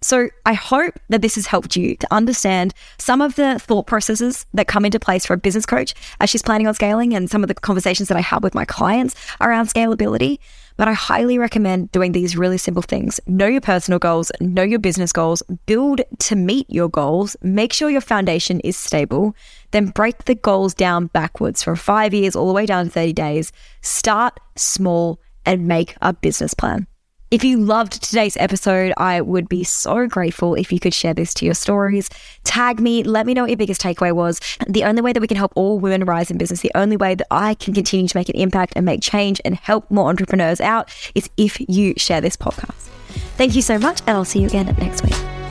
So 0.00 0.28
I 0.46 0.54
hope 0.54 0.98
that 1.08 1.22
this 1.22 1.34
has 1.34 1.46
helped 1.46 1.76
you 1.76 1.96
to 1.96 2.06
understand 2.10 2.74
some 2.98 3.20
of 3.20 3.34
the 3.36 3.58
thought 3.58 3.86
processes 3.86 4.46
that 4.54 4.68
come 4.68 4.84
into 4.84 5.00
place 5.00 5.26
for 5.26 5.34
a 5.34 5.38
business 5.38 5.66
coach 5.66 5.94
as 6.20 6.30
she's 6.30 6.42
planning 6.42 6.66
on 6.66 6.74
scaling 6.74 7.14
and 7.14 7.30
some 7.30 7.42
of 7.42 7.48
the 7.48 7.54
conversations 7.54 8.08
that 8.08 8.16
I 8.16 8.20
have 8.20 8.42
with 8.42 8.54
my 8.54 8.64
clients 8.64 9.14
around 9.40 9.66
scalability. 9.66 10.38
But 10.76 10.86
I 10.86 10.92
highly 10.92 11.38
recommend 11.38 11.90
doing 11.90 12.12
these 12.12 12.36
really 12.36 12.58
simple 12.58 12.82
things. 12.82 13.18
Know 13.26 13.48
your 13.48 13.60
personal 13.60 13.98
goals, 13.98 14.30
know 14.40 14.62
your 14.62 14.78
business 14.78 15.12
goals, 15.12 15.42
build 15.66 16.02
to 16.20 16.36
meet 16.36 16.70
your 16.70 16.88
goals, 16.88 17.36
make 17.42 17.72
sure 17.72 17.90
your 17.90 18.00
foundation 18.00 18.60
is 18.60 18.76
stable, 18.76 19.34
then 19.72 19.86
break 19.86 20.24
the 20.24 20.36
goals 20.36 20.74
down 20.74 21.06
backwards 21.08 21.64
from 21.64 21.74
five 21.74 22.14
years 22.14 22.36
all 22.36 22.46
the 22.46 22.52
way 22.52 22.64
down 22.64 22.84
to 22.84 22.90
30 22.90 23.12
days. 23.12 23.52
Start 23.80 24.38
small 24.54 25.20
and 25.44 25.66
make 25.66 25.96
a 26.00 26.12
business 26.12 26.54
plan. 26.54 26.86
If 27.30 27.44
you 27.44 27.58
loved 27.58 28.02
today's 28.02 28.38
episode, 28.38 28.94
I 28.96 29.20
would 29.20 29.50
be 29.50 29.62
so 29.62 30.06
grateful 30.06 30.54
if 30.54 30.72
you 30.72 30.80
could 30.80 30.94
share 30.94 31.12
this 31.12 31.34
to 31.34 31.44
your 31.44 31.52
stories. 31.52 32.08
Tag 32.44 32.80
me, 32.80 33.02
let 33.02 33.26
me 33.26 33.34
know 33.34 33.42
what 33.42 33.50
your 33.50 33.58
biggest 33.58 33.82
takeaway 33.82 34.12
was. 34.12 34.40
The 34.66 34.84
only 34.84 35.02
way 35.02 35.12
that 35.12 35.20
we 35.20 35.26
can 35.26 35.36
help 35.36 35.52
all 35.54 35.78
women 35.78 36.06
rise 36.06 36.30
in 36.30 36.38
business, 36.38 36.62
the 36.62 36.72
only 36.74 36.96
way 36.96 37.14
that 37.14 37.26
I 37.30 37.52
can 37.52 37.74
continue 37.74 38.08
to 38.08 38.16
make 38.16 38.30
an 38.30 38.36
impact 38.36 38.72
and 38.76 38.86
make 38.86 39.02
change 39.02 39.42
and 39.44 39.56
help 39.56 39.90
more 39.90 40.08
entrepreneurs 40.08 40.58
out 40.58 40.90
is 41.14 41.28
if 41.36 41.60
you 41.68 41.92
share 41.98 42.22
this 42.22 42.34
podcast. 42.34 42.88
Thank 43.36 43.54
you 43.54 43.60
so 43.60 43.78
much, 43.78 44.00
and 44.06 44.16
I'll 44.16 44.24
see 44.24 44.40
you 44.40 44.46
again 44.46 44.74
next 44.78 45.02
week. 45.04 45.47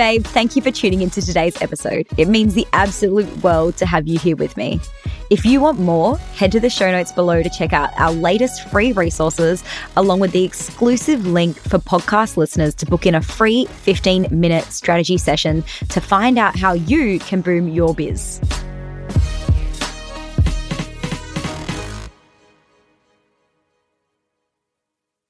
Babe, 0.00 0.24
thank 0.24 0.56
you 0.56 0.62
for 0.62 0.70
tuning 0.70 1.02
into 1.02 1.20
today's 1.20 1.60
episode. 1.60 2.08
It 2.16 2.26
means 2.26 2.54
the 2.54 2.66
absolute 2.72 3.28
world 3.42 3.76
to 3.76 3.84
have 3.84 4.08
you 4.08 4.18
here 4.18 4.34
with 4.34 4.56
me. 4.56 4.80
If 5.28 5.44
you 5.44 5.60
want 5.60 5.78
more, 5.78 6.16
head 6.16 6.50
to 6.52 6.60
the 6.60 6.70
show 6.70 6.90
notes 6.90 7.12
below 7.12 7.42
to 7.42 7.50
check 7.50 7.74
out 7.74 7.90
our 7.98 8.10
latest 8.10 8.66
free 8.70 8.92
resources, 8.92 9.62
along 9.98 10.20
with 10.20 10.32
the 10.32 10.42
exclusive 10.42 11.26
link 11.26 11.58
for 11.58 11.76
podcast 11.76 12.38
listeners 12.38 12.74
to 12.76 12.86
book 12.86 13.04
in 13.04 13.14
a 13.14 13.20
free 13.20 13.66
15 13.66 14.28
minute 14.30 14.64
strategy 14.72 15.18
session 15.18 15.62
to 15.90 16.00
find 16.00 16.38
out 16.38 16.56
how 16.56 16.72
you 16.72 17.18
can 17.18 17.42
boom 17.42 17.68
your 17.68 17.94
biz. 17.94 18.40